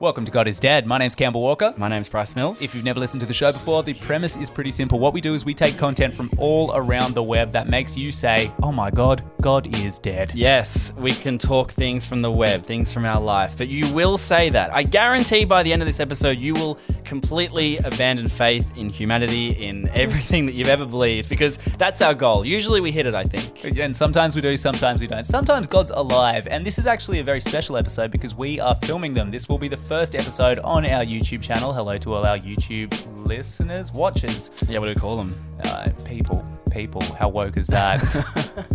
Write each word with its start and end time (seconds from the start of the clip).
Welcome 0.00 0.24
to 0.26 0.30
God 0.30 0.46
is 0.46 0.60
Dead. 0.60 0.86
My 0.86 0.96
name's 0.96 1.16
Campbell 1.16 1.40
Walker. 1.40 1.74
My 1.76 1.88
name's 1.88 2.08
Bryce 2.08 2.36
Mills. 2.36 2.62
If 2.62 2.72
you've 2.72 2.84
never 2.84 3.00
listened 3.00 3.18
to 3.18 3.26
the 3.26 3.34
show 3.34 3.50
before, 3.50 3.82
the 3.82 3.94
premise 3.94 4.36
is 4.36 4.48
pretty 4.48 4.70
simple. 4.70 5.00
What 5.00 5.12
we 5.12 5.20
do 5.20 5.34
is 5.34 5.44
we 5.44 5.54
take 5.54 5.76
content 5.76 6.14
from 6.14 6.30
all 6.38 6.70
around 6.76 7.16
the 7.16 7.22
web 7.24 7.50
that 7.50 7.68
makes 7.68 7.96
you 7.96 8.12
say, 8.12 8.52
oh 8.62 8.70
my 8.70 8.92
God, 8.92 9.24
God 9.40 9.74
is 9.82 9.98
dead. 9.98 10.30
Yes, 10.36 10.92
we 10.96 11.10
can 11.10 11.36
talk 11.36 11.72
things 11.72 12.06
from 12.06 12.22
the 12.22 12.30
web, 12.30 12.62
things 12.62 12.92
from 12.92 13.06
our 13.06 13.20
life, 13.20 13.58
but 13.58 13.66
you 13.66 13.92
will 13.92 14.18
say 14.18 14.50
that. 14.50 14.72
I 14.72 14.84
guarantee 14.84 15.44
by 15.44 15.64
the 15.64 15.72
end 15.72 15.82
of 15.82 15.88
this 15.88 15.98
episode, 15.98 16.38
you 16.38 16.54
will 16.54 16.78
completely 17.02 17.78
abandon 17.78 18.28
faith 18.28 18.76
in 18.76 18.90
humanity, 18.90 19.50
in 19.50 19.88
everything 19.88 20.46
that 20.46 20.52
you've 20.52 20.68
ever 20.68 20.86
believed, 20.86 21.28
because 21.28 21.56
that's 21.76 22.00
our 22.02 22.14
goal. 22.14 22.44
Usually 22.44 22.80
we 22.80 22.92
hit 22.92 23.06
it, 23.06 23.16
I 23.16 23.24
think. 23.24 23.76
And 23.76 23.96
sometimes 23.96 24.36
we 24.36 24.42
do, 24.42 24.56
sometimes 24.56 25.00
we 25.00 25.08
don't. 25.08 25.26
Sometimes 25.26 25.66
God's 25.66 25.90
alive. 25.90 26.46
And 26.48 26.64
this 26.64 26.78
is 26.78 26.86
actually 26.86 27.18
a 27.18 27.24
very 27.24 27.40
special 27.40 27.76
episode 27.76 28.12
because 28.12 28.36
we 28.36 28.60
are 28.60 28.76
filming 28.84 29.12
them. 29.12 29.32
This 29.32 29.48
will 29.48 29.58
be 29.58 29.66
the 29.66 29.87
first 29.88 30.14
episode 30.14 30.58
on 30.60 30.84
our 30.84 31.02
YouTube 31.04 31.42
channel. 31.42 31.72
Hello 31.72 31.96
to 31.98 32.14
all 32.14 32.24
our 32.24 32.38
YouTube 32.38 32.92
listeners, 33.26 33.92
watchers, 33.92 34.50
Yeah, 34.68 34.78
what 34.78 34.86
do 34.86 34.90
we 34.90 35.00
call 35.00 35.16
them? 35.16 35.34
uh, 35.64 35.88
people. 36.04 36.44
People. 36.70 37.02
How 37.18 37.28
woke 37.28 37.56
is 37.56 37.66
that? 37.68 38.02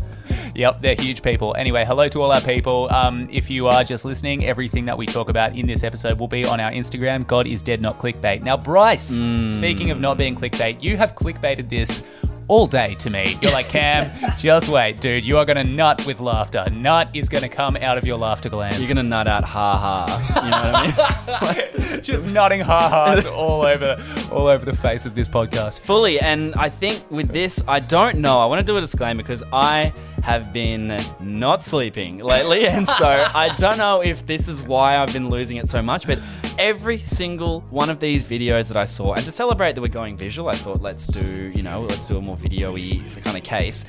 Yep, 0.56 0.82
they're 0.84 0.94
huge 0.96 1.24
people. 1.24 1.56
Anyway, 1.58 1.84
hello 1.84 2.08
to 2.10 2.22
all 2.22 2.32
our 2.32 2.40
people. 2.42 2.88
Um, 2.94 3.28
if 3.32 3.50
you 3.50 3.66
are 3.68 3.84
just 3.84 4.06
listening, 4.06 4.46
everything 4.46 4.86
that 4.86 4.96
we 4.96 5.08
talk 5.08 5.28
about 5.30 5.58
in 5.58 5.66
this 5.66 5.84
episode 5.84 6.20
will 6.20 6.28
be 6.28 6.46
on 6.46 6.60
our 6.60 6.70
Instagram. 6.70 7.26
God 7.26 7.48
is 7.48 7.64
dead, 7.64 7.82
not 7.82 7.98
clickbait. 7.98 8.44
Now, 8.44 8.56
Bryce, 8.56 9.08
speaking 9.52 9.90
of 9.90 10.00
not 10.00 10.16
being 10.20 10.36
clickbait, 10.36 10.84
you 10.84 10.96
have 10.96 11.16
clickbaited 11.16 11.70
this 11.70 12.04
all 12.48 12.68
day 12.68 12.94
to 12.96 13.10
me. 13.10 13.38
You're 13.42 13.52
like, 13.52 13.68
Cam, 13.68 14.12
just 14.38 14.70
wait, 14.70 15.00
dude. 15.00 15.26
You 15.26 15.38
are 15.38 15.46
going 15.46 15.58
to 15.58 15.64
nut 15.64 16.06
with 16.06 16.20
laughter. 16.20 16.66
Nut 16.72 17.10
is 17.14 17.30
going 17.30 17.44
to 17.44 17.50
come 17.50 17.76
out 17.78 17.98
of 17.98 18.06
your 18.06 18.18
laughter 18.18 18.50
glands. 18.50 18.80
You're 18.80 18.94
going 18.94 19.04
to 19.04 19.10
nut 19.10 19.28
out 19.28 19.44
ha 19.44 19.78
ha. 19.78 20.42
You 20.44 20.52
know 20.52 20.72
what 20.72 21.42
I 21.42 21.92
mean? 21.92 22.02
just 22.02 22.28
nutting 22.28 22.62
ha-has 22.62 23.26
all 23.26 23.66
over, 23.66 23.98
all 24.32 24.48
over 24.48 24.66
the 24.66 24.76
face 24.76 25.06
of 25.06 25.16
this 25.16 25.30
podcast. 25.30 25.80
Fully. 25.80 26.20
And 26.20 26.54
I 26.56 26.70
think 26.70 27.10
with 27.10 27.30
this, 27.30 27.64
I 27.68 27.80
don't 27.80 28.20
know. 28.20 28.40
I 28.40 28.46
want 28.46 28.60
to 28.60 28.66
do 28.66 28.78
a 28.78 28.82
disclaimer 28.82 29.24
because 29.24 29.44
I 29.52 29.94
have 30.24 30.54
been 30.54 30.98
not 31.20 31.66
sleeping 31.66 32.20
lately. 32.20 32.66
And 32.74 32.88
so 32.88 33.06
I 33.06 33.54
don't 33.58 33.78
know 33.78 34.02
if 34.02 34.26
this 34.26 34.48
is 34.48 34.64
why 34.64 34.98
I've 34.98 35.12
been 35.12 35.30
losing 35.30 35.58
it 35.58 35.70
so 35.70 35.82
much. 35.82 36.08
But 36.08 36.20
every 36.58 37.00
single 37.00 37.62
one 37.70 37.90
of 37.90 38.00
these 38.00 38.24
videos 38.24 38.70
that 38.70 38.78
I 38.78 38.86
saw, 38.86 39.14
and 39.14 39.26
to 39.26 39.32
celebrate 39.32 39.74
that 39.76 39.82
we're 39.82 39.90
going 39.90 40.16
visual, 40.16 40.50
I 40.50 40.56
thought 40.56 40.82
let's 40.82 41.06
do, 41.06 41.52
you 41.54 41.62
know, 41.62 41.82
let's 41.82 42.08
do 42.08 42.18
a 42.18 42.22
more 42.22 42.38
video 42.38 42.74
y 42.74 43.04
kind 43.22 43.38
of 43.38 43.44
case. 43.44 43.84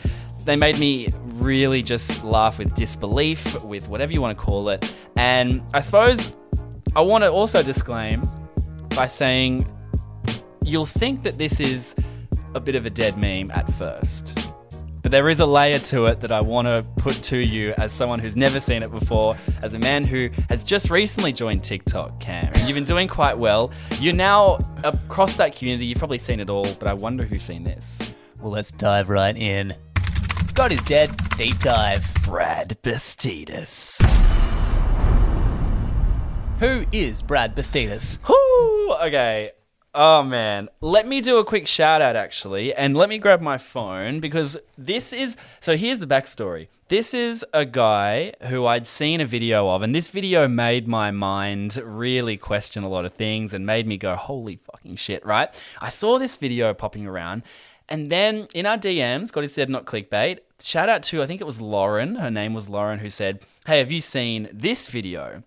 They 0.44 0.56
made 0.56 0.78
me 0.78 1.08
really 1.24 1.82
just 1.82 2.24
laugh 2.24 2.58
with 2.58 2.74
disbelief, 2.74 3.62
with 3.62 3.88
whatever 3.88 4.12
you 4.12 4.20
want 4.20 4.36
to 4.36 4.44
call 4.44 4.68
it. 4.70 4.96
And 5.16 5.62
I 5.72 5.80
suppose 5.80 6.34
I 6.96 7.00
want 7.00 7.22
to 7.22 7.30
also 7.30 7.62
disclaim 7.62 8.28
by 8.90 9.06
saying 9.06 9.66
you'll 10.62 10.84
think 10.84 11.22
that 11.22 11.38
this 11.38 11.60
is 11.60 11.94
a 12.54 12.60
bit 12.60 12.74
of 12.74 12.86
a 12.86 12.90
dead 12.90 13.16
meme 13.16 13.50
at 13.52 13.72
first. 13.74 14.43
But 15.04 15.10
there 15.10 15.28
is 15.28 15.40
a 15.40 15.44
layer 15.44 15.78
to 15.80 16.06
it 16.06 16.20
that 16.20 16.32
I 16.32 16.40
want 16.40 16.66
to 16.66 16.82
put 16.96 17.12
to 17.24 17.36
you 17.36 17.74
as 17.76 17.92
someone 17.92 18.20
who's 18.20 18.36
never 18.36 18.58
seen 18.58 18.82
it 18.82 18.90
before, 18.90 19.36
as 19.60 19.74
a 19.74 19.78
man 19.78 20.06
who 20.06 20.30
has 20.48 20.64
just 20.64 20.88
recently 20.88 21.30
joined 21.30 21.62
TikTok, 21.62 22.18
Cam. 22.20 22.50
And 22.54 22.62
you've 22.62 22.74
been 22.74 22.84
doing 22.84 23.06
quite 23.06 23.36
well. 23.36 23.70
You're 24.00 24.14
now 24.14 24.58
across 24.82 25.36
that 25.36 25.56
community. 25.56 25.84
You've 25.84 25.98
probably 25.98 26.16
seen 26.16 26.40
it 26.40 26.48
all, 26.48 26.64
but 26.78 26.88
I 26.88 26.94
wonder 26.94 27.22
if 27.22 27.30
you've 27.30 27.42
seen 27.42 27.64
this. 27.64 28.14
Well, 28.40 28.50
let's 28.50 28.72
dive 28.72 29.10
right 29.10 29.36
in. 29.36 29.74
God 30.54 30.72
is 30.72 30.80
dead. 30.80 31.14
Deep 31.36 31.58
dive. 31.58 32.10
Brad 32.22 32.78
Bastidas. 32.82 34.00
Who 36.60 36.86
is 36.92 37.20
Brad 37.20 37.54
Bastidas? 37.54 38.18
Whoo! 38.26 38.94
Okay. 39.06 39.50
Oh 39.96 40.24
man. 40.24 40.68
Let 40.80 41.06
me 41.06 41.20
do 41.20 41.38
a 41.38 41.44
quick 41.44 41.68
shout 41.68 42.02
out 42.02 42.16
actually, 42.16 42.74
and 42.74 42.96
let 42.96 43.08
me 43.08 43.16
grab 43.16 43.40
my 43.40 43.58
phone 43.58 44.18
because 44.18 44.56
this 44.76 45.12
is 45.12 45.36
so 45.60 45.76
here's 45.76 46.00
the 46.00 46.06
backstory. 46.08 46.66
This 46.88 47.14
is 47.14 47.44
a 47.54 47.64
guy 47.64 48.32
who 48.48 48.66
I'd 48.66 48.88
seen 48.88 49.20
a 49.20 49.24
video 49.24 49.68
of, 49.68 49.82
and 49.82 49.94
this 49.94 50.10
video 50.10 50.48
made 50.48 50.88
my 50.88 51.12
mind 51.12 51.80
really 51.80 52.36
question 52.36 52.82
a 52.82 52.88
lot 52.88 53.04
of 53.04 53.12
things 53.12 53.54
and 53.54 53.64
made 53.64 53.86
me 53.86 53.96
go, 53.96 54.16
holy 54.16 54.56
fucking 54.56 54.96
shit, 54.96 55.24
right? 55.24 55.48
I 55.80 55.90
saw 55.90 56.18
this 56.18 56.34
video 56.36 56.74
popping 56.74 57.06
around, 57.06 57.44
and 57.88 58.10
then 58.10 58.48
in 58.52 58.66
our 58.66 58.76
DMs, 58.76 59.30
God 59.30 59.48
said 59.48 59.70
not 59.70 59.84
clickbait. 59.84 60.40
Shout 60.60 60.88
out 60.88 61.04
to 61.04 61.22
I 61.22 61.26
think 61.26 61.40
it 61.40 61.46
was 61.46 61.60
Lauren, 61.60 62.16
her 62.16 62.32
name 62.32 62.52
was 62.52 62.68
Lauren, 62.68 62.98
who 62.98 63.10
said, 63.10 63.42
Hey, 63.64 63.78
have 63.78 63.92
you 63.92 64.00
seen 64.00 64.48
this 64.52 64.88
video? 64.88 65.44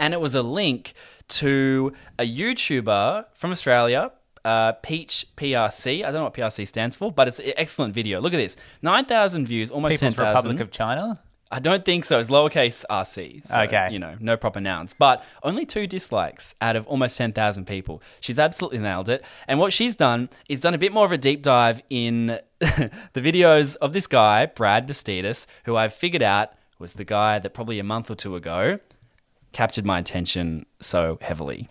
and 0.00 0.14
it 0.14 0.20
was 0.20 0.34
a 0.34 0.42
link 0.42 0.94
to 1.30 1.92
a 2.18 2.24
YouTuber 2.24 3.24
from 3.34 3.50
Australia, 3.50 4.12
uh, 4.44 4.72
Peach 4.72 5.26
PRC. 5.36 5.98
I 6.00 6.06
don't 6.10 6.14
know 6.14 6.24
what 6.24 6.34
PRC 6.34 6.66
stands 6.66 6.96
for, 6.96 7.10
but 7.12 7.28
it's 7.28 7.38
an 7.38 7.52
excellent 7.56 7.94
video. 7.94 8.20
Look 8.20 8.34
at 8.34 8.38
this 8.38 8.56
9,000 8.82 9.46
views, 9.46 9.70
almost 9.70 10.00
ten 10.00 10.12
thousand. 10.12 10.12
People's 10.12 10.26
10,000. 10.34 10.50
Republic 10.50 10.60
of 10.60 10.70
China? 10.70 11.20
I 11.52 11.58
don't 11.58 11.84
think 11.84 12.04
so. 12.04 12.20
It's 12.20 12.30
lowercase 12.30 12.84
rc. 12.88 13.46
So, 13.48 13.60
Okay. 13.62 13.88
You 13.90 13.98
know, 13.98 14.16
no 14.20 14.36
proper 14.36 14.60
nouns. 14.60 14.92
But 14.96 15.24
only 15.42 15.66
two 15.66 15.88
dislikes 15.88 16.54
out 16.60 16.76
of 16.76 16.86
almost 16.86 17.18
10,000 17.18 17.66
people. 17.66 18.00
She's 18.20 18.38
absolutely 18.38 18.78
nailed 18.78 19.08
it. 19.08 19.24
And 19.48 19.58
what 19.58 19.72
she's 19.72 19.96
done 19.96 20.28
is 20.48 20.60
done 20.60 20.74
a 20.74 20.78
bit 20.78 20.92
more 20.92 21.04
of 21.04 21.10
a 21.10 21.18
deep 21.18 21.42
dive 21.42 21.82
in 21.90 22.38
the 22.60 22.90
videos 23.16 23.74
of 23.76 23.92
this 23.92 24.06
guy, 24.06 24.46
Brad 24.46 24.86
Bastidas, 24.86 25.46
who 25.64 25.74
I've 25.74 25.92
figured 25.92 26.22
out 26.22 26.52
was 26.78 26.92
the 26.92 27.04
guy 27.04 27.40
that 27.40 27.52
probably 27.52 27.80
a 27.80 27.84
month 27.84 28.10
or 28.10 28.14
two 28.14 28.36
ago 28.36 28.78
captured 29.52 29.84
my 29.84 29.98
attention 29.98 30.66
so 30.80 31.18
heavily. 31.20 31.68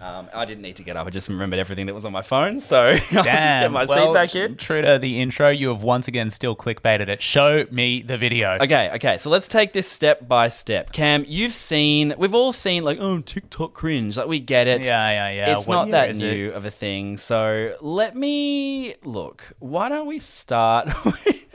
Um, 0.00 0.30
I 0.32 0.46
didn't 0.46 0.62
need 0.62 0.76
to 0.76 0.82
get 0.82 0.96
up. 0.96 1.06
I 1.06 1.10
just 1.10 1.28
remembered 1.28 1.58
everything 1.58 1.84
that 1.84 1.94
was 1.94 2.06
on 2.06 2.12
my 2.12 2.22
phone. 2.22 2.58
So 2.58 2.80
I'll 2.88 2.96
just 2.96 3.12
get 3.12 3.70
my 3.70 3.84
well, 3.84 4.08
seat 4.08 4.14
back 4.14 4.34
in. 4.34 4.56
True 4.56 4.80
to 4.80 4.98
the 4.98 5.20
intro, 5.20 5.50
you 5.50 5.68
have 5.68 5.82
once 5.82 6.08
again 6.08 6.30
still 6.30 6.56
clickbaited 6.56 7.08
it. 7.08 7.20
Show 7.20 7.66
me 7.70 8.00
the 8.00 8.16
video. 8.16 8.56
Okay, 8.62 8.90
okay. 8.94 9.18
So 9.18 9.28
let's 9.28 9.46
take 9.46 9.74
this 9.74 9.86
step 9.86 10.26
by 10.26 10.48
step. 10.48 10.92
Cam, 10.92 11.26
you've 11.28 11.52
seen, 11.52 12.14
we've 12.16 12.34
all 12.34 12.52
seen 12.52 12.82
like, 12.82 12.96
oh, 12.98 13.20
TikTok 13.20 13.74
cringe. 13.74 14.16
Like 14.16 14.26
we 14.26 14.40
get 14.40 14.66
it. 14.68 14.86
Yeah, 14.86 15.10
yeah, 15.10 15.30
yeah. 15.36 15.56
It's 15.56 15.66
What 15.66 15.74
not 15.74 15.90
that 15.90 16.10
is 16.10 16.20
it? 16.20 16.24
new 16.24 16.50
of 16.52 16.64
a 16.64 16.70
thing. 16.70 17.18
So 17.18 17.76
let 17.82 18.16
me 18.16 18.94
look. 19.04 19.52
Why 19.58 19.90
don't 19.90 20.06
we 20.06 20.18
start? 20.18 20.88
with- 21.04 21.46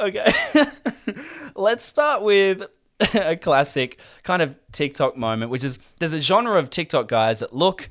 okay, 0.00 0.32
let's 1.54 1.84
start 1.84 2.22
with 2.22 2.62
a 3.14 3.36
classic 3.36 3.98
kind 4.22 4.42
of 4.42 4.56
TikTok 4.72 5.16
moment, 5.16 5.50
which 5.50 5.64
is 5.64 5.78
there's 5.98 6.12
a 6.12 6.20
genre 6.20 6.58
of 6.58 6.70
TikTok 6.70 7.08
guys 7.08 7.40
that 7.40 7.52
look 7.54 7.88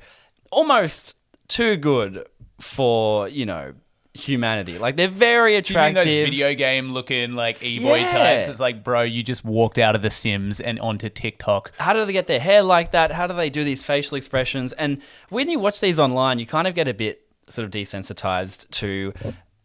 almost 0.50 1.14
too 1.48 1.76
good 1.76 2.26
for 2.60 3.28
you 3.28 3.46
know 3.46 3.74
humanity. 4.14 4.78
Like 4.78 4.96
they're 4.96 5.08
very 5.08 5.60
Do 5.60 5.74
you 5.74 5.78
mean 5.78 5.88
attractive. 5.90 6.04
those 6.04 6.24
video 6.30 6.54
game 6.54 6.90
looking 6.90 7.32
like 7.34 7.62
e-boy 7.62 7.96
Yeah. 7.98 8.06
types? 8.10 8.48
It's 8.48 8.58
like, 8.60 8.82
bro, 8.82 9.02
you 9.02 9.22
just 9.22 9.44
walked 9.44 9.78
out 9.78 9.94
of 9.94 10.00
The 10.00 10.08
Sims 10.10 10.58
and 10.58 10.80
onto 10.80 11.10
TikTok. 11.10 11.72
how 11.78 11.92
do 11.92 12.02
they 12.06 12.12
get 12.14 12.26
their 12.26 12.40
hair 12.40 12.62
like 12.62 12.92
that? 12.92 13.12
How 13.12 13.26
do 13.26 13.34
they 13.34 13.50
do 13.50 13.62
these 13.62 13.84
facial 13.84 14.16
expressions? 14.16 14.72
And 14.72 15.02
when 15.28 15.50
you 15.50 15.58
watch 15.58 15.80
these 15.80 16.00
online, 16.00 16.38
you 16.38 16.46
kind 16.46 16.66
of 16.66 16.74
get 16.74 16.88
a 16.88 16.94
bit 16.94 17.26
sort 17.50 17.66
of 17.66 17.70
desensitized 17.70 18.70
to 18.70 19.12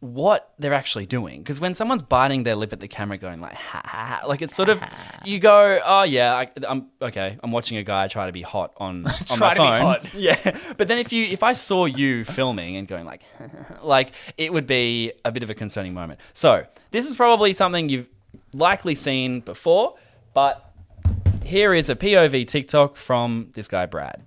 what 0.02 0.52
they're 0.58 0.74
actually 0.74 1.06
doing. 1.06 1.42
Because 1.42 1.60
when 1.60 1.76
someone's 1.76 2.02
biting 2.02 2.42
their 2.44 2.56
lip 2.56 2.74
at 2.74 2.80
the 2.80 2.88
camera, 2.88 3.18
going 3.18 3.40
like 3.40 3.54
ha 3.54 3.82
ha, 3.86 4.20
ha 4.20 4.28
like 4.28 4.42
it's 4.42 4.56
sort 4.56 4.68
of 4.68 4.84
you 5.24 5.40
go, 5.40 5.80
oh 5.86 6.04
yeah, 6.04 6.36
I, 6.36 6.50
I'm 6.68 6.88
okay. 7.02 7.38
I'm 7.42 7.52
watching 7.52 7.78
a 7.78 7.84
guy 7.84 8.08
try 8.08 8.26
to 8.26 8.32
be 8.32 8.42
hot 8.42 8.74
on 8.78 9.06
on 9.30 9.40
my 9.40 9.56
phone. 9.56 10.00
Yeah, 10.14 10.58
but 10.78 10.88
then 10.88 10.98
if 10.98 11.14
you 11.14 11.26
if 11.26 11.44
I 11.44 11.54
saw 11.54 11.86
you 11.86 12.26
filming 12.26 12.76
and 12.76 12.88
going 12.88 13.06
like 13.06 13.22
like 13.82 14.12
it 14.38 14.52
would 14.52 14.68
be 14.68 15.14
a 15.24 15.32
bit 15.32 15.44
of 15.44 15.50
a 15.50 15.54
concerning 15.54 15.94
moment. 15.94 16.20
So 16.34 16.66
this 16.90 17.06
is 17.06 17.16
probably 17.16 17.54
something 17.54 17.88
you've 17.88 18.10
likely 18.54 18.96
seen 18.96 19.40
before, 19.42 19.96
but 20.34 20.74
here 21.44 21.74
is 21.74 21.90
a 21.90 21.96
POV 21.96 22.48
TikTok 22.48 22.98
from 22.98 23.52
this 23.54 23.68
guy 23.68 23.86
Brad. 23.86 24.26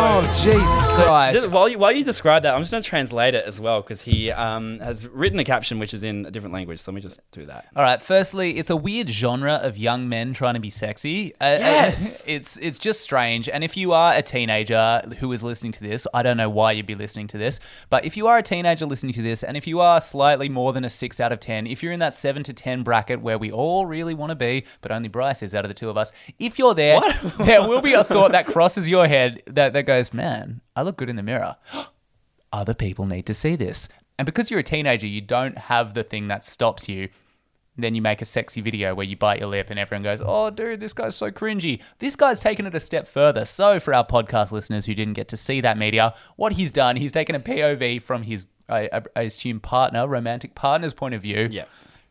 Oh, 0.00 0.22
Jesus 0.40 0.87
Christ. 1.06 1.36
just 1.36 1.48
while 1.50 1.68
you 1.68 1.78
while 1.78 1.92
you 1.92 2.04
describe 2.04 2.42
that, 2.42 2.54
I'm 2.54 2.60
just 2.60 2.70
going 2.70 2.82
to 2.82 2.88
translate 2.88 3.34
it 3.34 3.44
as 3.44 3.60
well 3.60 3.82
because 3.82 4.02
he 4.02 4.30
um, 4.30 4.78
has 4.80 5.06
written 5.08 5.38
a 5.38 5.44
caption 5.44 5.78
which 5.78 5.94
is 5.94 6.02
in 6.02 6.26
a 6.26 6.30
different 6.30 6.52
language. 6.54 6.80
So 6.80 6.90
let 6.90 6.96
me 6.96 7.00
just 7.00 7.20
do 7.32 7.46
that. 7.46 7.66
All 7.76 7.82
right. 7.82 8.00
Firstly, 8.00 8.58
it's 8.58 8.70
a 8.70 8.76
weird 8.76 9.08
genre 9.10 9.54
of 9.62 9.76
young 9.76 10.08
men 10.08 10.32
trying 10.34 10.54
to 10.54 10.60
be 10.60 10.70
sexy. 10.70 11.34
Uh, 11.40 11.56
Yes. 11.58 12.22
it's 12.26 12.56
it's 12.58 12.78
just 12.78 13.00
strange. 13.00 13.48
And 13.48 13.62
if 13.64 13.76
you 13.76 13.92
are 13.92 14.14
a 14.14 14.22
teenager 14.22 15.02
who 15.18 15.32
is 15.32 15.42
listening 15.42 15.72
to 15.72 15.80
this, 15.84 16.06
I 16.14 16.22
don't 16.22 16.36
know 16.36 16.50
why 16.50 16.72
you'd 16.72 16.86
be 16.86 16.94
listening 16.94 17.26
to 17.28 17.38
this, 17.38 17.60
but 17.90 18.04
if 18.04 18.16
you 18.16 18.26
are 18.26 18.38
a 18.38 18.42
teenager 18.42 18.86
listening 18.86 19.12
to 19.14 19.22
this, 19.22 19.42
and 19.42 19.56
if 19.56 19.66
you 19.66 19.80
are 19.80 20.00
slightly 20.00 20.48
more 20.48 20.72
than 20.72 20.84
a 20.84 20.90
six 20.90 21.20
out 21.20 21.32
of 21.32 21.40
ten, 21.40 21.66
if 21.66 21.82
you're 21.82 21.92
in 21.92 22.00
that 22.00 22.14
seven 22.14 22.42
to 22.44 22.52
ten 22.52 22.82
bracket 22.82 23.20
where 23.20 23.38
we 23.38 23.50
all 23.52 23.86
really 23.86 24.14
want 24.14 24.30
to 24.30 24.36
be, 24.36 24.64
but 24.80 24.90
only 24.90 25.08
Bryce 25.08 25.42
is 25.42 25.54
out 25.54 25.64
of 25.64 25.68
the 25.68 25.74
two 25.74 25.88
of 25.90 25.96
us, 25.96 26.12
if 26.38 26.58
you're 26.58 26.74
there, 26.74 27.00
there 27.38 27.62
will 27.66 27.80
be 27.80 27.92
a 27.92 28.04
thought 28.04 28.32
that 28.32 28.46
crosses 28.46 28.88
your 28.88 29.06
head 29.06 29.42
that 29.46 29.72
that 29.72 29.82
goes, 29.82 30.12
man, 30.12 30.60
I 30.78 30.82
look 30.82 30.96
good 30.96 31.08
in 31.10 31.16
the 31.16 31.22
mirror. 31.22 31.56
Other 32.52 32.74
people 32.74 33.04
need 33.06 33.26
to 33.26 33.34
see 33.34 33.56
this. 33.56 33.88
And 34.18 34.26
because 34.26 34.50
you're 34.50 34.60
a 34.60 34.64
teenager, 34.64 35.06
you 35.06 35.20
don't 35.20 35.58
have 35.58 35.94
the 35.94 36.02
thing 36.02 36.28
that 36.28 36.44
stops 36.44 36.88
you 36.88 37.08
then 37.80 37.94
you 37.94 38.02
make 38.02 38.20
a 38.20 38.24
sexy 38.24 38.60
video 38.60 38.92
where 38.92 39.06
you 39.06 39.16
bite 39.16 39.38
your 39.38 39.46
lip 39.48 39.70
and 39.70 39.78
everyone 39.78 40.02
goes, 40.02 40.20
Oh, 40.20 40.50
dude, 40.50 40.80
this 40.80 40.92
guy's 40.92 41.14
so 41.14 41.30
cringy. 41.30 41.80
This 42.00 42.16
guy's 42.16 42.40
taken 42.40 42.66
it 42.66 42.74
a 42.74 42.80
step 42.80 43.06
further. 43.06 43.44
So, 43.44 43.78
for 43.78 43.94
our 43.94 44.04
podcast 44.04 44.50
listeners 44.50 44.86
who 44.86 44.94
didn't 44.96 45.14
get 45.14 45.28
to 45.28 45.36
see 45.36 45.60
that 45.60 45.78
media, 45.78 46.12
what 46.34 46.54
he's 46.54 46.72
done, 46.72 46.96
he's 46.96 47.12
taken 47.12 47.36
a 47.36 47.38
POV 47.40 48.02
from 48.02 48.24
his, 48.24 48.48
I, 48.68 48.90
I- 49.14 49.20
assume, 49.22 49.60
partner, 49.60 50.08
romantic 50.08 50.56
partner's 50.56 50.92
point 50.92 51.14
of 51.14 51.22
view, 51.22 51.46
Yeah. 51.52 51.66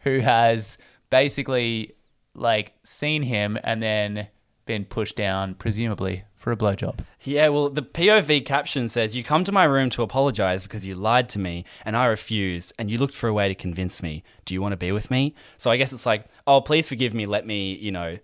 who 0.05 0.19
has 0.19 0.77
basically 1.09 1.95
like 2.33 2.71
seen 2.83 3.23
him 3.23 3.59
and 3.61 3.83
then 3.83 4.29
been 4.67 4.85
pushed 4.85 5.17
down, 5.17 5.55
presumably 5.55 6.23
for 6.47 6.53
a 6.53 6.55
blowjob. 6.55 6.99
Yeah, 7.23 7.49
well, 7.49 7.67
the 7.69 7.81
POV 7.81 8.45
caption 8.45 8.87
says, 8.87 9.13
You 9.13 9.21
come 9.21 9.43
to 9.43 9.51
my 9.51 9.65
room 9.65 9.89
to 9.89 10.01
apologize 10.01 10.63
because 10.63 10.85
you 10.85 10.95
lied 10.95 11.27
to 11.29 11.39
me 11.39 11.65
and 11.83 11.97
I 11.97 12.05
refused, 12.05 12.71
and 12.79 12.89
you 12.89 12.97
looked 12.97 13.13
for 13.13 13.27
a 13.27 13.33
way 13.33 13.49
to 13.49 13.55
convince 13.55 14.01
me. 14.01 14.23
Do 14.45 14.53
you 14.53 14.61
want 14.61 14.71
to 14.71 14.77
be 14.77 14.93
with 14.93 15.11
me? 15.11 15.35
So 15.57 15.69
I 15.71 15.75
guess 15.75 15.91
it's 15.91 16.05
like, 16.05 16.23
Oh, 16.45 16.61
please 16.61 16.87
forgive 16.87 17.13
me. 17.13 17.25
Let 17.25 17.45
me, 17.45 17.73
you 17.73 17.91
know, 17.91 18.17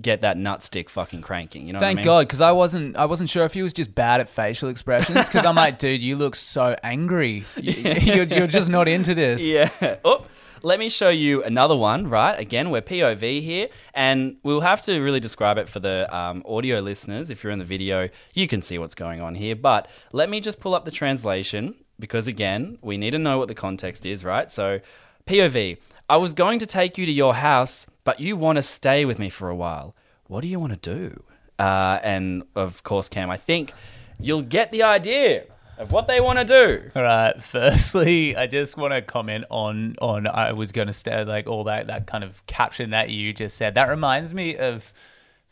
get 0.00 0.22
that 0.22 0.38
nutstick 0.38 0.88
fucking 0.88 1.20
cranking. 1.20 1.66
You 1.66 1.74
know 1.74 1.80
Thank 1.80 1.98
what 1.98 2.00
I 2.00 2.02
mean? 2.02 2.04
God, 2.20 2.26
because 2.28 2.40
I 2.40 2.52
wasn't, 2.52 2.96
I 2.96 3.04
wasn't 3.04 3.28
sure 3.28 3.44
if 3.44 3.52
he 3.52 3.62
was 3.62 3.74
just 3.74 3.94
bad 3.94 4.20
at 4.20 4.30
facial 4.30 4.70
expressions. 4.70 5.26
Because 5.28 5.44
I'm 5.44 5.56
like, 5.56 5.78
dude, 5.78 6.00
you 6.00 6.16
look 6.16 6.36
so 6.36 6.74
angry. 6.82 7.44
You- 7.56 7.72
You're, 8.14 8.24
you're 8.24 8.46
just 8.46 8.70
not 8.70 8.88
into 8.88 9.14
this. 9.14 9.42
Yeah. 9.42 9.96
Oh, 10.06 10.24
let 10.62 10.78
me 10.78 10.88
show 10.88 11.10
you 11.10 11.42
another 11.42 11.76
one, 11.76 12.08
right? 12.08 12.38
Again, 12.38 12.70
we're 12.70 12.82
POV 12.82 13.42
here, 13.42 13.68
and 13.94 14.36
we'll 14.42 14.60
have 14.60 14.82
to 14.82 15.00
really 15.00 15.20
describe 15.20 15.58
it 15.58 15.68
for 15.68 15.80
the 15.80 16.14
um, 16.14 16.42
audio 16.46 16.80
listeners. 16.80 17.30
If 17.30 17.42
you're 17.42 17.52
in 17.52 17.58
the 17.58 17.64
video, 17.64 18.08
you 18.34 18.48
can 18.48 18.62
see 18.62 18.78
what's 18.78 18.94
going 18.94 19.20
on 19.20 19.34
here. 19.34 19.56
But 19.56 19.88
let 20.12 20.28
me 20.28 20.40
just 20.40 20.60
pull 20.60 20.74
up 20.74 20.84
the 20.84 20.90
translation 20.90 21.74
because, 21.98 22.26
again, 22.26 22.78
we 22.82 22.96
need 22.96 23.10
to 23.12 23.18
know 23.18 23.38
what 23.38 23.48
the 23.48 23.54
context 23.54 24.04
is, 24.06 24.24
right? 24.24 24.50
So, 24.50 24.80
POV 25.26 25.78
I 26.10 26.16
was 26.16 26.32
going 26.32 26.58
to 26.60 26.66
take 26.66 26.96
you 26.96 27.04
to 27.04 27.12
your 27.12 27.34
house, 27.34 27.86
but 28.02 28.18
you 28.18 28.34
want 28.34 28.56
to 28.56 28.62
stay 28.62 29.04
with 29.04 29.18
me 29.18 29.28
for 29.28 29.50
a 29.50 29.54
while. 29.54 29.94
What 30.26 30.40
do 30.40 30.48
you 30.48 30.58
want 30.58 30.72
to 30.82 30.94
do? 30.94 31.22
Uh, 31.58 31.98
and 32.02 32.44
of 32.56 32.82
course, 32.82 33.10
Cam, 33.10 33.28
I 33.28 33.36
think 33.36 33.74
you'll 34.18 34.42
get 34.42 34.72
the 34.72 34.82
idea 34.82 35.44
of 35.78 35.92
what 35.92 36.06
they 36.06 36.20
want 36.20 36.38
to 36.38 36.44
do. 36.44 36.90
All 36.94 37.02
right. 37.02 37.34
Firstly, 37.42 38.36
I 38.36 38.46
just 38.46 38.76
want 38.76 38.92
to 38.92 39.02
comment 39.02 39.44
on 39.50 39.96
on 40.00 40.26
I 40.26 40.52
was 40.52 40.72
going 40.72 40.88
to 40.88 40.92
say 40.92 41.24
like 41.24 41.46
all 41.46 41.64
that 41.64 41.86
that 41.86 42.06
kind 42.06 42.24
of 42.24 42.44
caption 42.46 42.90
that 42.90 43.10
you 43.10 43.32
just 43.32 43.56
said. 43.56 43.74
That 43.74 43.88
reminds 43.88 44.34
me 44.34 44.56
of 44.56 44.92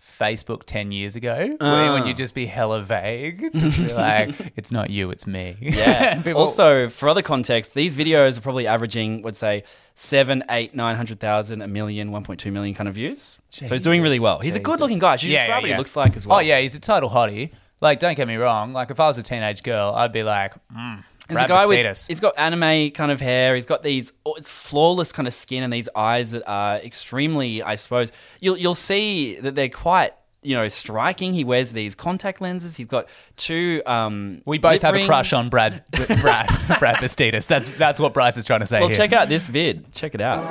Facebook 0.00 0.64
ten 0.64 0.92
years 0.92 1.16
ago, 1.16 1.56
where 1.58 1.92
when 1.92 2.06
you 2.06 2.12
ah. 2.12 2.16
just 2.16 2.34
be 2.34 2.46
hella 2.46 2.82
vague, 2.82 3.52
just 3.52 3.78
be 3.78 3.92
like, 3.92 4.34
"It's 4.56 4.70
not 4.70 4.90
you, 4.90 5.10
it's 5.10 5.26
me." 5.26 5.56
Yeah. 5.60 6.16
People- 6.22 6.42
also, 6.42 6.88
for 6.88 7.08
other 7.08 7.22
context, 7.22 7.74
these 7.74 7.94
videos 7.94 8.38
are 8.38 8.40
probably 8.40 8.66
averaging, 8.66 9.22
would 9.22 9.36
say, 9.36 9.64
seven, 9.94 10.44
eight, 10.50 10.74
nine 10.74 10.96
hundred 10.96 11.18
thousand, 11.18 11.62
a 11.62 11.68
million, 11.68 12.10
1.2 12.10 12.52
million 12.52 12.74
kind 12.74 12.88
of 12.88 12.94
views. 12.94 13.38
So 13.50 13.66
he's 13.66 13.82
doing 13.82 14.02
really 14.02 14.20
well. 14.20 14.38
He's 14.38 14.56
a 14.56 14.60
good 14.60 14.80
looking 14.80 14.98
guy. 14.98 15.16
Should 15.16 15.28
you 15.28 15.34
Yeah, 15.34 15.44
describe 15.44 15.48
yeah, 15.48 15.62
what 15.62 15.68
yeah. 15.68 15.74
he 15.74 15.78
looks 15.78 15.96
like 15.96 16.16
as 16.16 16.26
well? 16.26 16.36
Oh 16.38 16.40
yeah, 16.40 16.60
he's 16.60 16.74
a 16.74 16.80
total 16.80 17.10
hottie. 17.10 17.52
Like, 17.80 17.98
don't 18.00 18.14
get 18.14 18.26
me 18.26 18.36
wrong. 18.36 18.72
Like, 18.72 18.90
if 18.90 18.98
I 19.00 19.06
was 19.06 19.18
a 19.18 19.22
teenage 19.22 19.62
girl, 19.62 19.92
I'd 19.94 20.12
be 20.12 20.22
like, 20.22 20.54
mm, 20.74 21.04
Brad 21.28 21.44
a 21.44 21.48
guy 21.48 21.66
with, 21.66 21.84
Bastidas. 21.84 22.06
he's 22.08 22.20
got 22.20 22.38
anime 22.38 22.90
kind 22.92 23.10
of 23.10 23.20
hair. 23.20 23.54
He's 23.54 23.66
got 23.66 23.82
these, 23.82 24.12
oh, 24.24 24.34
it's 24.34 24.48
flawless 24.50 25.12
kind 25.12 25.28
of 25.28 25.34
skin 25.34 25.62
and 25.62 25.72
these 25.72 25.88
eyes 25.94 26.30
that 26.30 26.42
are 26.46 26.76
extremely, 26.76 27.62
I 27.62 27.74
suppose, 27.76 28.12
you'll, 28.40 28.56
you'll 28.56 28.74
see 28.74 29.36
that 29.40 29.54
they're 29.54 29.68
quite, 29.68 30.12
you 30.42 30.54
know, 30.54 30.68
striking. 30.68 31.34
He 31.34 31.42
wears 31.44 31.72
these 31.72 31.94
contact 31.96 32.40
lenses. 32.40 32.76
He's 32.76 32.86
got 32.86 33.08
two, 33.36 33.82
um, 33.84 34.42
We 34.46 34.58
both 34.58 34.74
lip 34.74 34.82
have 34.82 34.94
a 34.94 35.04
crush 35.04 35.32
on 35.32 35.48
Brad 35.48 35.82
Brad 35.90 36.46
Brad 36.78 36.96
Bastidas. 36.98 37.48
That's 37.48 37.68
that's 37.76 37.98
what 37.98 38.14
Bryce 38.14 38.36
is 38.36 38.44
trying 38.44 38.60
to 38.60 38.66
say 38.66 38.78
Well, 38.78 38.88
here. 38.88 38.96
check 38.96 39.12
out 39.12 39.28
this 39.28 39.48
vid. 39.48 39.92
Check 39.92 40.14
it 40.14 40.20
out. 40.20 40.44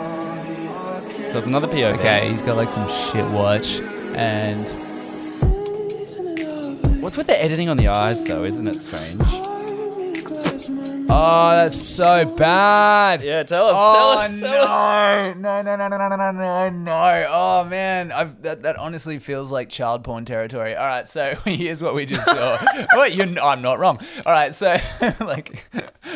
So 1.32 1.38
it's 1.40 1.48
another 1.48 1.68
POV. 1.68 1.98
Okay, 2.00 2.30
he's 2.30 2.42
got 2.42 2.58
like 2.58 2.68
some 2.70 2.90
shit 2.90 3.26
watch 3.32 3.80
and 4.16 4.68
What's 7.06 7.18
with 7.18 7.28
the 7.28 7.40
editing 7.40 7.70
on 7.70 7.78
the 7.78 7.88
eyes, 7.88 8.24
though? 8.24 8.44
Isn't 8.46 8.68
it 8.68 8.74
strange? 8.78 9.22
Oh, 11.08 11.56
that's 11.56 11.80
so 11.80 12.26
bad. 12.36 13.22
Yeah, 13.22 13.44
tell 13.44 13.68
us. 13.68 13.76
Oh 13.78 13.94
tell 13.94 14.10
us. 14.10 14.40
Tell 14.40 14.64
us. 14.64 15.36
no. 15.36 15.62
no, 15.62 15.62
no, 15.62 15.76
no, 15.76 15.88
no, 15.88 16.08
no, 16.08 16.16
no, 16.16 16.32
no, 16.32 16.70
no! 16.70 17.28
Oh 17.30 17.64
man, 17.64 18.12
I've, 18.12 18.42
that 18.42 18.64
that 18.64 18.78
honestly 18.78 19.20
feels 19.20 19.52
like 19.52 19.70
child 19.70 20.04
porn 20.04 20.26
territory. 20.26 20.76
All 20.76 20.84
right, 20.84 21.08
so 21.08 21.36
here's 21.46 21.84
what 21.84 21.94
we 21.94 22.08
just 22.08 22.26
saw. 22.26 22.58
Wait, 22.96 23.14
you're, 23.14 23.40
I'm 23.40 23.62
not 23.62 23.78
wrong. 23.78 24.00
All 24.26 24.32
right, 24.34 24.52
so 24.52 24.76
like, 25.20 25.64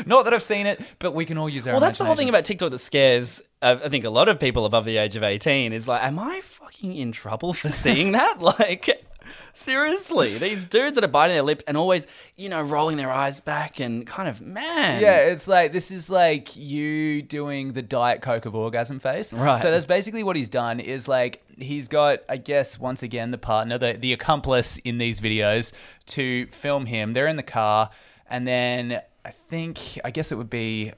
not 0.07 0.23
that 0.23 0.33
I've 0.33 0.41
seen 0.41 0.65
it, 0.65 0.81
but 0.97 1.13
we 1.13 1.23
can 1.23 1.37
all 1.37 1.49
use 1.49 1.67
our. 1.67 1.73
Well, 1.73 1.81
that's 1.81 1.99
the 1.99 2.05
whole 2.05 2.15
thing 2.15 2.29
about 2.29 2.45
TikTok 2.45 2.71
that 2.71 2.79
scares. 2.79 3.43
Uh, 3.61 3.77
I 3.83 3.89
think 3.89 4.05
a 4.05 4.09
lot 4.09 4.27
of 4.27 4.39
people 4.39 4.65
above 4.65 4.85
the 4.85 4.97
age 4.97 5.15
of 5.15 5.21
eighteen 5.21 5.71
is 5.71 5.87
like, 5.87 6.01
am 6.01 6.17
I 6.17 6.41
fucking 6.41 6.95
in 6.95 7.11
trouble 7.11 7.53
for 7.53 7.69
seeing 7.69 8.13
that? 8.13 8.41
like, 8.41 9.05
seriously, 9.53 10.37
these 10.37 10.65
dudes 10.65 10.95
that 10.95 11.03
are 11.03 11.07
biting 11.07 11.35
their 11.35 11.43
lips 11.43 11.63
and 11.67 11.77
always, 11.77 12.07
you 12.35 12.49
know, 12.49 12.61
rolling 12.61 12.97
their 12.97 13.11
eyes 13.11 13.39
back 13.39 13.79
and 13.79 14.05
kind 14.05 14.27
of 14.27 14.41
man. 14.41 15.01
Yeah, 15.01 15.17
it's 15.17 15.47
like 15.47 15.71
this 15.71 15.91
is 15.91 16.09
like 16.09 16.55
you 16.55 17.21
doing 17.21 17.73
the 17.73 17.81
diet 17.81 18.21
coke 18.21 18.45
of 18.45 18.55
orgasm 18.55 18.99
face. 18.99 19.33
Right. 19.33 19.59
So 19.59 19.71
that's 19.71 19.85
basically 19.85 20.23
what 20.23 20.35
he's 20.35 20.49
done. 20.49 20.79
Is 20.79 21.07
like 21.07 21.43
he's 21.57 21.87
got, 21.87 22.19
I 22.29 22.37
guess, 22.37 22.79
once 22.79 23.03
again 23.03 23.31
the 23.31 23.37
partner, 23.37 23.77
the 23.77 23.93
the 23.93 24.13
accomplice 24.13 24.77
in 24.79 24.97
these 24.97 25.19
videos 25.19 25.73
to 26.07 26.47
film 26.47 26.85
him. 26.87 27.13
They're 27.13 27.27
in 27.27 27.37
the 27.37 27.43
car, 27.43 27.89
and 28.27 28.47
then 28.47 29.01
I 29.25 29.31
think 29.31 29.99
I 30.03 30.11
guess 30.11 30.31
it 30.31 30.35
would 30.35 30.49
be 30.49 30.93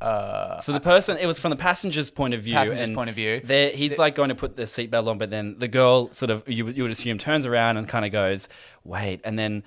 Uh, 0.00 0.60
so 0.60 0.72
the 0.72 0.80
person, 0.80 1.18
it 1.18 1.26
was 1.26 1.38
from 1.38 1.50
the 1.50 1.56
passenger's 1.56 2.10
point 2.10 2.34
of 2.34 2.42
view. 2.42 2.54
Passenger's 2.54 2.88
and 2.88 2.96
point 2.96 3.10
of 3.10 3.16
view. 3.16 3.40
He's 3.74 3.98
like 3.98 4.14
going 4.14 4.30
to 4.30 4.34
put 4.34 4.56
the 4.56 4.62
seatbelt 4.62 5.06
on, 5.06 5.18
but 5.18 5.30
then 5.30 5.58
the 5.58 5.68
girl 5.68 6.12
sort 6.14 6.30
of, 6.30 6.48
you, 6.48 6.68
you 6.68 6.82
would 6.82 6.92
assume, 6.92 7.18
turns 7.18 7.46
around 7.46 7.76
and 7.76 7.88
kind 7.88 8.04
of 8.04 8.12
goes, 8.12 8.48
wait. 8.84 9.20
And 9.24 9.38
then 9.38 9.62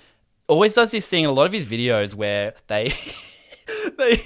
always 0.48 0.74
does 0.74 0.92
this 0.92 1.08
thing 1.08 1.24
in 1.24 1.30
a 1.30 1.34
lot 1.34 1.46
of 1.46 1.52
his 1.52 1.66
videos 1.66 2.16
where 2.16 2.56
they. 2.68 2.94
They 3.98 4.20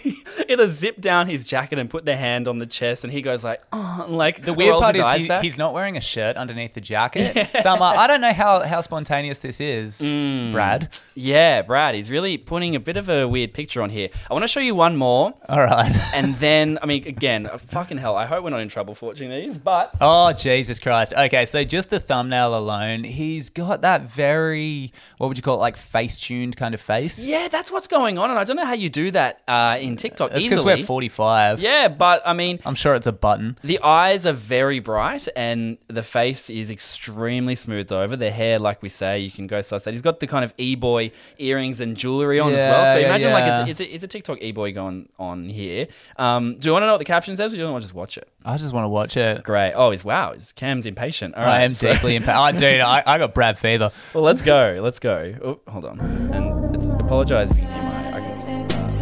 either 0.48 0.70
zip 0.70 1.02
down 1.02 1.28
his 1.28 1.44
jacket 1.44 1.78
and 1.80 1.90
put 1.90 2.06
their 2.06 2.16
hand 2.18 2.48
on 2.48 2.58
the 2.58 2.66
chest, 2.66 3.04
and 3.04 3.12
he 3.12 3.22
goes 3.22 3.44
like, 3.44 3.62
oh, 3.74 4.04
and 4.06 4.18
like 4.18 4.44
the 4.46 4.54
weird 4.54 4.78
part 4.80 4.96
is 4.96 5.06
he, 5.08 5.28
he's 5.42 5.58
not 5.58 5.74
wearing 5.74 5.98
a 5.98 6.02
shirt 6.02 6.38
underneath 6.38 6.74
the 6.74 6.82
jacket. 6.82 7.50
So 7.62 7.70
I'm 7.72 7.80
like, 7.80 7.98
I 7.98 8.08
don't 8.08 8.22
know 8.22 8.34
how 8.34 8.62
how 8.62 8.82
spontaneous 8.82 9.40
this 9.40 9.60
is, 9.60 10.00
Mm. 10.02 10.52
Brad. 10.52 10.90
Yeah, 11.16 11.62
Brad, 11.64 11.96
he's 11.96 12.10
really 12.10 12.38
putting 12.38 12.76
a 12.76 12.80
bit 12.80 12.98
of 12.98 13.10
a 13.10 13.28
weird 13.28 13.54
picture 13.54 13.82
on 13.82 13.90
here. 13.90 14.10
I 14.30 14.34
want 14.34 14.44
to 14.44 14.48
show 14.48 14.60
you 14.60 14.76
one 14.76 14.96
more, 14.96 15.34
All 15.50 15.60
right. 15.60 15.92
and 16.16 16.36
then, 16.36 16.80
I 16.82 16.86
mean, 16.86 17.06
again, 17.08 17.46
uh, 17.48 17.58
fucking 17.58 17.98
hell, 17.98 18.16
I 18.16 18.26
hope 18.26 18.44
we're 18.44 18.52
not 18.52 18.62
in 18.62 18.70
trouble 18.70 18.96
for 18.96 19.08
watching 19.08 19.30
these, 19.30 19.58
but 19.58 19.94
Oh 20.00 20.32
Jesus 20.34 20.80
Christ! 20.80 21.14
Okay, 21.18 21.46
so 21.46 21.64
just 21.64 21.90
the 21.90 22.00
thumbnail 22.00 22.56
alone, 22.58 23.04
he's 23.04 23.50
got 23.50 23.82
that 23.82 24.04
very 24.04 24.94
what 25.18 25.28
would 25.28 25.38
you 25.38 25.44
call 25.44 25.56
it, 25.56 25.60
like 25.62 25.78
face-tuned 25.78 26.56
kind 26.56 26.74
of 26.74 26.80
face. 26.82 27.26
yeah, 27.26 27.48
that's 27.50 27.72
what's 27.72 27.88
going 27.88 28.18
on, 28.18 28.30
and 28.30 28.40
I 28.40 28.44
don't 28.44 28.56
know 28.56 28.66
how 28.66 28.74
you 28.74 28.90
do 28.90 29.12
that 29.12 29.27
uh, 29.48 29.78
in 29.80 29.96
TikTok 29.96 30.32
That's 30.32 30.44
because 30.44 30.60
easily. 30.60 30.76
we're 30.82 30.86
45. 30.86 31.60
yeah, 31.60 31.88
but 31.88 32.22
I 32.26 32.34
mean, 32.34 32.60
I'm 32.66 32.76
sure 32.76 32.96
it's 32.96 33.08
a 33.08 33.12
button. 33.12 33.58
the 33.64 33.80
eyes 33.82 34.26
are 34.26 34.34
very 34.34 34.80
bright, 34.80 35.28
and 35.36 35.78
the 35.88 36.04
face 36.04 36.50
is 36.50 36.70
extremely 36.70 37.56
smoothed 37.56 37.92
over. 37.92 38.16
The 38.16 38.32
hair, 38.32 38.60
like 38.60 38.82
we 38.82 38.90
say, 38.90 39.20
you 39.20 39.32
can 39.32 39.48
go 39.48 39.62
suss 39.62 39.84
that. 39.84 39.94
He's 39.94 40.02
got 40.02 40.20
the 40.20 40.28
kind 40.28 40.44
of 40.46 40.54
e-boy 40.58 41.12
earrings 41.38 41.80
and 41.82 41.96
jewelry 41.98 42.40
on 42.40 42.52
as 42.54 42.58
well. 42.58 42.84
Yeah, 42.84 42.94
So 42.94 43.00
yeah, 43.00 43.06
imagine 43.08 43.30
yeah. 43.30 43.34
like 43.62 43.62
it's, 43.70 43.72
it's, 43.72 43.80
a, 43.90 43.96
it's 43.96 44.04
a 44.04 44.08
TikTok 44.08 44.42
e-boy 44.42 44.74
going 44.74 45.10
on 45.20 45.50
here. 45.50 45.88
Um, 46.18 46.58
do 46.58 46.68
you 46.68 46.74
want 46.74 46.84
to 46.84 46.88
know 46.88 46.94
what 46.94 47.00
the 47.00 47.06
caption 47.06 47.36
says, 47.38 47.54
or 47.54 47.58
do 47.58 47.62
you 47.64 47.70
want 47.70 47.82
to 47.82 47.86
just 47.88 47.96
watch 47.96 48.18
it? 48.18 48.28
I 48.46 48.58
just 48.58 48.74
want 48.74 48.86
to 48.86 48.90
watch 48.90 49.18
it. 49.18 49.44
Great. 49.44 49.74
Oh, 49.74 49.92
he's 49.92 50.06
wow. 50.06 50.34
His 50.34 50.52
Cam's 50.54 50.86
impatient. 50.86 51.36
All 51.36 51.44
right. 51.44 51.62
I 51.62 51.64
am 51.64 51.74
so- 51.74 51.92
deeply 51.94 52.16
impatient. 52.16 52.56
Oh, 52.56 52.58
dude, 52.58 52.82
I, 52.82 53.04
I 53.06 53.18
got 53.18 53.34
Brad 53.34 53.58
fever. 53.58 53.92
Well, 54.14 54.24
let's 54.24 54.42
go. 54.42 54.80
Let's 54.82 55.00
go. 55.00 55.36
Oh, 55.44 55.72
hold 55.72 55.86
on. 55.86 56.00
And 56.00 56.82
just 56.82 56.94
apologize 56.96 57.52
if 57.52 57.58
you 57.58 57.64
can 57.64 57.74
hear 57.74 57.82
my. 57.84 57.87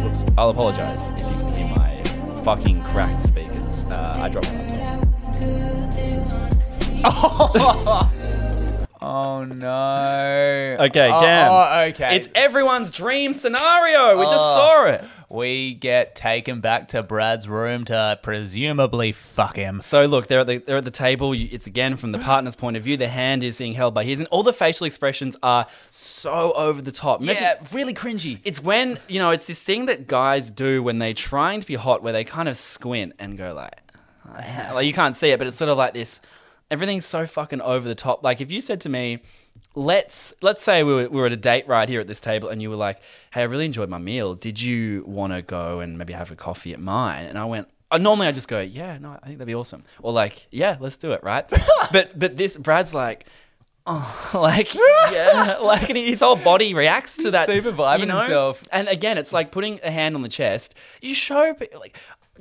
I 0.06 0.08
can, 0.08 0.18
whoops. 0.18 0.32
I'll 0.38 0.50
apologize 0.50 1.10
if 1.10 1.18
you 1.18 1.24
can 1.24 1.52
hear 1.52 1.76
my 1.76 2.02
fucking 2.42 2.82
cracked 2.84 3.22
speakers. 3.22 3.84
Uh, 3.86 4.14
I 4.18 4.28
dropped 4.28 4.52
my 4.52 4.62
laptop. 4.78 5.06
Oh 7.04 8.10
Oh, 9.02 9.44
no! 9.44 10.76
Okay, 10.80 11.10
Oh, 11.12 11.20
oh, 11.22 11.80
okay. 11.90 12.16
It's 12.16 12.28
everyone's 12.34 12.90
dream 12.90 13.32
scenario. 13.34 14.16
We 14.18 14.24
just 14.24 14.34
Oh. 14.36 14.54
saw 14.54 14.84
it. 14.86 15.04
we 15.28 15.74
get 15.74 16.14
taken 16.14 16.60
back 16.60 16.86
to 16.88 17.02
Brad's 17.02 17.48
room 17.48 17.84
to 17.84 18.16
presumably 18.22 19.10
fuck 19.12 19.56
him. 19.56 19.80
So 19.82 20.06
look, 20.06 20.28
they're 20.28 20.40
at 20.40 20.46
the 20.46 20.58
they're 20.58 20.76
at 20.76 20.84
the 20.84 20.90
table. 20.92 21.34
You- 21.34 21.48
It's 21.50 21.66
again 21.66 21.96
from 21.96 22.12
the 22.12 22.18
partner's 22.20 22.54
point 22.54 22.76
of 22.76 22.84
view. 22.84 22.96
The 22.96 23.08
hand 23.08 23.42
is 23.42 23.58
being 23.58 23.74
held 23.74 23.92
by 23.92 24.04
his, 24.04 24.20
and 24.20 24.28
all 24.28 24.42
the 24.44 24.52
facial 24.52 24.86
expressions 24.86 25.36
are 25.42 25.66
so 25.90 26.52
over 26.52 26.80
the 26.80 26.92
top. 26.92 27.22
Imagine- 27.22 27.42
Yeah, 27.42 27.54
really 27.72 27.92
cringy. 27.92 28.38
It's 28.44 28.62
when 28.62 28.98
you 29.08 29.18
know 29.18 29.30
it's 29.30 29.46
this 29.46 29.60
thing 29.62 29.86
that 29.86 30.06
guys 30.06 30.48
do 30.50 30.80
when 30.82 31.00
they're 31.00 31.12
trying 31.12 31.60
to 31.60 31.66
be 31.66 31.74
hot, 31.74 32.02
where 32.04 32.12
they 32.12 32.24
kind 32.24 32.48
of 32.48 32.56
squint 32.56 33.12
and 33.18 33.36
go 33.36 33.52
like, 33.52 33.80
like 34.72 34.86
you 34.86 34.92
can't 34.92 35.16
see 35.16 35.30
it, 35.32 35.38
but 35.38 35.48
it's 35.48 35.56
sort 35.56 35.70
of 35.70 35.76
like 35.76 35.92
this. 35.92 36.20
Everything's 36.70 37.06
so 37.06 37.26
fucking 37.26 37.60
over 37.60 37.86
the 37.86 37.94
top. 37.94 38.22
Like 38.24 38.40
if 38.40 38.50
you 38.50 38.60
said 38.60 38.80
to 38.82 38.88
me, 38.88 39.20
let's 39.74 40.34
let's 40.40 40.62
say 40.62 40.82
we 40.82 40.94
were, 40.94 41.08
we 41.08 41.20
were 41.20 41.26
at 41.26 41.32
a 41.32 41.36
date 41.36 41.68
right 41.68 41.88
here 41.88 42.00
at 42.00 42.06
this 42.06 42.20
table, 42.20 42.48
and 42.48 42.60
you 42.60 42.70
were 42.70 42.76
like, 42.76 42.98
hey, 43.32 43.42
I 43.42 43.44
really 43.44 43.66
enjoyed 43.66 43.88
my 43.88 43.98
meal. 43.98 44.34
Did 44.34 44.60
you 44.60 45.04
want 45.06 45.32
to 45.32 45.42
go 45.42 45.80
and 45.80 45.96
maybe 45.96 46.12
have 46.12 46.30
a 46.32 46.36
coffee 46.36 46.72
at 46.72 46.80
mine? 46.80 47.26
And 47.26 47.38
I 47.38 47.44
went. 47.44 47.68
Uh, 47.88 47.98
normally 47.98 48.26
I 48.26 48.32
just 48.32 48.48
go, 48.48 48.60
yeah, 48.60 48.98
no, 48.98 49.10
I 49.10 49.26
think 49.26 49.38
that'd 49.38 49.46
be 49.46 49.54
awesome. 49.54 49.84
Or 50.02 50.12
like, 50.12 50.48
yeah, 50.50 50.76
let's 50.80 50.96
do 50.96 51.12
it, 51.12 51.22
right? 51.22 51.48
but 51.92 52.18
but 52.18 52.36
this 52.36 52.56
Brad's 52.56 52.92
like, 52.92 53.26
oh, 53.86 54.30
like 54.34 54.74
yeah, 55.12 55.58
like 55.62 55.88
and 55.88 55.96
his 55.96 56.20
whole 56.20 56.36
body 56.36 56.74
reacts 56.74 57.16
to 57.18 57.30
that. 57.30 57.46
super 57.46 57.70
vibing 57.70 58.00
you 58.00 58.06
know? 58.06 58.18
himself. 58.18 58.64
And 58.72 58.88
again, 58.88 59.18
it's 59.18 59.32
like 59.32 59.52
putting 59.52 59.78
a 59.84 59.90
hand 59.90 60.16
on 60.16 60.22
the 60.22 60.28
chest. 60.28 60.74
You 61.00 61.14
show, 61.14 61.54
like, 61.78 61.96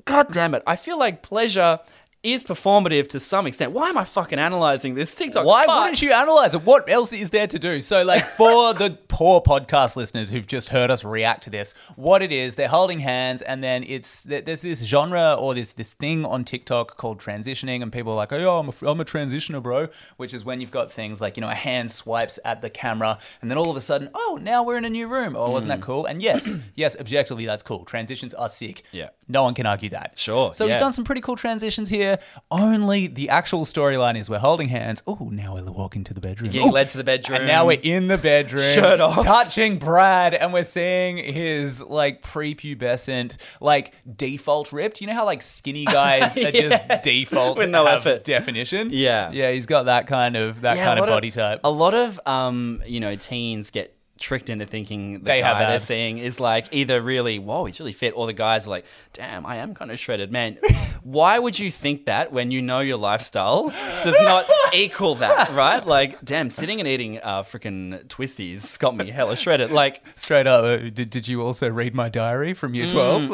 God 0.06 0.32
damn 0.32 0.56
it! 0.56 0.64
I 0.66 0.76
feel 0.76 0.98
like 0.98 1.22
pleasure 1.22 1.80
is 2.26 2.44
performative 2.44 3.08
to 3.10 3.20
some 3.20 3.46
extent. 3.48 3.72
Why 3.72 3.90
am 3.90 3.98
I 3.98 4.04
fucking 4.04 4.40
analyzing 4.40 4.96
this 4.96 5.14
TikTok? 5.16 5.46
Why 5.46 5.66
But- 5.66 5.80
wouldn't 5.80 6.02
you 6.02 6.12
analyze 6.12 6.54
it? 6.54 6.64
What 6.64 6.90
else 6.90 7.14
is 7.14 7.30
there 7.30 7.48
to 7.48 7.60
do? 7.60 7.82
So, 7.82 8.04
like, 8.04 8.26
for 8.38 8.74
the 8.74 8.98
poor 9.08 9.42
podcast 9.42 9.96
listeners 9.96 10.32
who've 10.32 10.48
just 10.48 10.70
heard 10.70 10.90
us 10.90 11.04
react 11.04 11.44
to 11.44 11.50
this, 11.50 11.74
what 11.96 12.22
it 12.22 12.32
is, 12.32 12.56
they're 12.56 12.68
holding 12.68 13.00
hands, 13.00 13.42
and 13.42 13.64
then 13.64 13.84
it's 13.84 14.24
there's 14.24 14.62
this 14.62 14.84
genre 14.84 15.36
or 15.40 15.54
this 15.54 15.74
this 15.74 15.94
thing 15.94 16.26
on 16.26 16.44
TikTok 16.44 16.98
called 16.98 17.20
transitioning, 17.20 17.82
and 17.82 17.92
people 17.92 18.14
are 18.14 18.18
like, 18.18 18.34
oh, 18.34 18.60
I'm 18.60 18.70
a, 18.70 18.90
I'm 18.90 19.00
a 19.00 19.06
transitioner, 19.06 19.62
bro, 19.62 19.88
which 20.18 20.34
is 20.34 20.44
when 20.44 20.62
you've 20.62 20.72
got 20.72 20.92
things 20.92 21.22
like 21.22 21.38
you 21.38 21.42
know 21.42 21.50
a 21.50 21.56
hand 21.56 21.92
swipes 21.92 22.40
at 22.44 22.62
the 22.62 22.70
camera, 22.70 23.20
and 23.42 23.52
then 23.52 23.58
all 23.58 23.70
of 23.70 23.78
a 23.78 23.82
sudden, 23.82 24.10
oh, 24.14 24.40
now 24.42 24.64
we're 24.64 24.78
in 24.78 24.86
a 24.86 24.90
new 24.90 25.08
room. 25.08 25.36
Oh, 25.36 25.52
wasn't 25.52 25.70
that 25.70 25.80
mm. 25.80 25.84
cool? 25.84 26.06
And 26.06 26.22
yes, 26.22 26.58
yes, 26.76 26.98
objectively, 27.00 27.46
that's 27.46 27.64
cool. 27.64 27.86
Transitions 27.86 28.34
are 28.34 28.50
sick. 28.50 28.84
Yeah. 28.92 29.10
no 29.28 29.44
one 29.44 29.54
can 29.54 29.66
argue 29.66 29.90
that. 29.90 30.14
Sure, 30.16 30.54
So 30.54 30.66
yeah. 30.66 30.74
he's 30.74 30.80
done 30.80 30.94
some 30.94 31.04
pretty 31.04 31.22
cool 31.22 31.36
transitions 31.36 31.90
here. 31.90 32.15
Only 32.52 33.08
the 33.08 33.30
actual 33.30 33.66
storyline 33.66 34.18
is 34.18 34.30
we're 34.30 34.40
holding 34.40 34.70
hands. 34.70 35.02
Oh, 35.08 35.30
now 35.32 35.56
we're 35.56 35.64
walking 35.72 36.04
to 36.06 36.14
the 36.14 36.22
bedroom. 36.22 36.52
Getting 36.52 36.70
Ooh. 36.70 36.74
led 36.74 36.90
to 36.90 36.98
the 36.98 37.04
bedroom. 37.04 37.38
And 37.40 37.48
now 37.48 37.66
we're 37.66 37.80
in 37.82 38.08
the 38.08 38.18
bedroom, 38.18 38.74
Shirt 38.74 39.00
off. 39.02 39.24
touching 39.24 39.78
Brad, 39.80 40.34
and 40.34 40.54
we're 40.54 40.64
seeing 40.64 41.18
his 41.18 41.82
like 41.82 42.22
prepubescent, 42.22 43.38
like 43.62 43.94
default 44.16 44.72
ripped. 44.74 45.02
You 45.02 45.08
know 45.08 45.14
how 45.14 45.26
like 45.26 45.42
skinny 45.42 45.86
guys 45.86 46.36
are 46.38 46.52
just 46.52 47.02
default 47.04 47.58
With 47.58 47.70
no 47.70 47.86
effort. 47.86 48.24
definition. 48.24 48.90
Yeah. 48.92 49.32
yeah, 49.32 49.52
he's 49.52 49.66
got 49.66 49.84
that 49.84 50.08
kind 50.08 50.36
of 50.36 50.62
that 50.62 50.78
Yeah, 50.78 50.86
kind 50.86 51.00
of 51.00 51.08
body 51.08 51.32
type. 51.32 51.62
A 51.64 51.72
lot 51.72 51.94
of 51.94 52.20
um, 52.26 52.82
you 52.86 53.00
know, 53.00 53.16
teens 53.16 53.72
get 53.72 53.95
tricked 54.18 54.50
into 54.50 54.66
thinking 54.66 55.14
the 55.14 55.20
They 55.20 55.42
guy 55.42 55.48
have 55.48 55.60
they're 55.60 55.80
seeing 55.80 56.20
is 56.20 56.40
like 56.40 56.68
either 56.72 57.02
really 57.02 57.38
whoa 57.38 57.66
he's 57.66 57.80
really 57.80 57.92
fit 57.92 58.14
or 58.16 58.28
the 58.28 58.34
guys 58.34 58.66
are 58.66 58.70
like 58.70 58.86
damn 59.14 59.46
I 59.46 59.58
am 59.58 59.74
kind 59.74 59.92
of 59.92 60.00
shredded. 60.00 60.32
Man 60.32 60.58
why 61.04 61.38
would 61.38 61.60
you 61.60 61.70
think 61.70 62.06
that 62.06 62.32
when 62.32 62.50
you 62.50 62.62
know 62.62 62.80
your 62.80 62.98
lifestyle 62.98 63.70
does 64.04 64.16
not 64.22 64.46
equal 64.74 65.16
that 65.16 65.50
right? 65.52 65.86
Like 65.86 66.24
damn 66.24 66.50
sitting 66.50 66.80
and 66.80 66.88
eating 66.88 67.20
uh, 67.22 67.44
freaking 67.44 68.06
twisties 68.08 68.80
got 68.80 68.96
me 68.96 69.12
hella 69.12 69.36
shredded. 69.36 69.72
Like 69.72 70.02
Straight 70.16 70.48
up, 70.48 70.64
uh, 70.64 70.78
did, 70.78 71.10
did 71.10 71.28
you 71.28 71.42
also 71.42 71.70
read 71.70 71.94
my 71.94 72.10
diary 72.10 72.54
from 72.54 72.72
Mm, 72.72 72.76
year 72.76 72.88
twelve? 72.88 73.30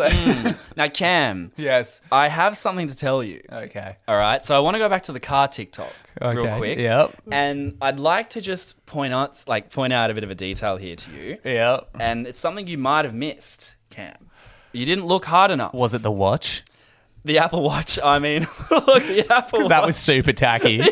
now 0.78 0.88
Cam 0.88 1.52
yes. 1.58 2.02
I 2.12 2.28
have 2.28 2.58
something 2.58 2.88
to 2.88 2.96
tell 2.96 3.24
you. 3.24 3.42
Okay. 3.52 3.98
all 4.08 4.18
right? 4.18 4.46
So 4.46 4.56
I 4.56 4.60
want 4.60 4.76
to 4.76 4.80
go 4.80 4.90
back 4.90 5.04
to 5.04 5.12
the 5.12 5.20
car 5.20 5.48
TikTok 5.48 5.94
real 6.20 6.40
Okay, 6.40 6.58
quick 6.58 6.80
yep. 6.80 7.16
and 7.32 7.78
I'd 7.82 8.00
like 8.00 8.32
to 8.32 8.42
just 8.42 8.84
point 8.86 9.14
out 9.14 9.44
like 9.48 9.72
point 9.72 9.94
out 9.94 10.12
a 10.12 10.14
bit 10.14 10.24
of 10.24 10.32
a 10.32 10.36
detail 10.36 10.78
here 10.78 10.96
to 10.96 11.12
you 11.12 11.38
Yeah. 11.44 11.82
and 12.00 12.28
it's 12.28 12.40
something 12.40 12.68
you 12.68 12.78
might 12.78 13.06
have 13.06 13.14
missed, 13.14 13.76
Cam. 13.90 14.16
You 14.74 14.86
didn't 14.86 15.06
look 15.06 15.26
hard 15.26 15.52
enough. 15.52 15.74
Was 15.74 15.94
it 15.94 16.02
the 16.02 16.12
watch? 16.12 16.64
The 17.24 17.38
Apple 17.38 17.62
Watch, 17.62 18.00
I 18.04 18.18
mean, 18.20 18.48
look, 18.72 19.04
the 19.04 19.26
Apple 19.30 19.60
Watch. 19.62 19.70
That 19.70 19.86
was 19.86 19.96
super 19.96 20.34
tacky. 20.34 20.82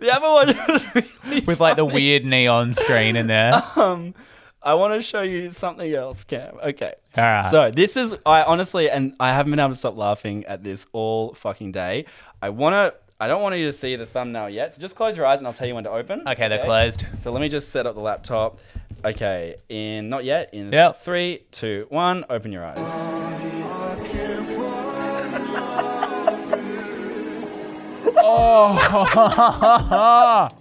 The 0.00 0.10
Apple 0.12 0.32
Watch 0.32 0.56
was 0.68 0.84
really 1.24 1.40
with 1.44 1.60
like 1.60 1.76
the 1.76 1.84
weird 1.84 2.24
neon 2.24 2.72
screen 2.72 3.14
in 3.16 3.26
there. 3.28 3.62
um, 3.76 4.14
I 4.62 4.74
want 4.74 4.94
to 4.94 5.02
show 5.02 5.22
you 5.22 5.50
something 5.50 5.92
else, 5.94 6.24
Cam. 6.24 6.56
Okay. 6.62 6.94
All 7.16 7.22
right. 7.24 7.50
So 7.50 7.70
this 7.70 7.96
is 7.96 8.14
I 8.26 8.42
honestly 8.42 8.90
and 8.90 9.14
I 9.20 9.28
haven't 9.32 9.50
been 9.52 9.60
able 9.60 9.70
to 9.70 9.76
stop 9.76 9.96
laughing 9.96 10.44
at 10.46 10.64
this 10.64 10.86
all 10.92 11.34
fucking 11.34 11.72
day. 11.72 12.06
I 12.40 12.48
want 12.48 12.74
to 12.74 12.94
I 13.22 13.28
don't 13.28 13.40
want 13.40 13.56
you 13.56 13.66
to 13.66 13.72
see 13.72 13.94
the 13.94 14.04
thumbnail 14.04 14.50
yet. 14.50 14.74
So 14.74 14.80
just 14.80 14.96
close 14.96 15.16
your 15.16 15.24
eyes 15.24 15.38
and 15.38 15.46
I'll 15.46 15.52
tell 15.52 15.68
you 15.68 15.76
when 15.76 15.84
to 15.84 15.90
open. 15.90 16.26
Okay, 16.26 16.48
they're 16.48 16.64
closed. 16.64 17.06
So 17.22 17.30
let 17.30 17.40
me 17.40 17.48
just 17.48 17.68
set 17.68 17.86
up 17.86 17.94
the 17.94 18.00
laptop. 18.00 18.58
Okay, 19.04 19.54
in 19.68 20.08
not 20.08 20.24
yet. 20.24 20.52
In 20.52 20.72
Yep. 20.72 21.04
three, 21.04 21.44
two, 21.52 21.86
one. 21.88 22.24
Open 22.28 22.50
your 22.50 22.64
eyes. 22.64 22.78
Oh. 28.24 30.50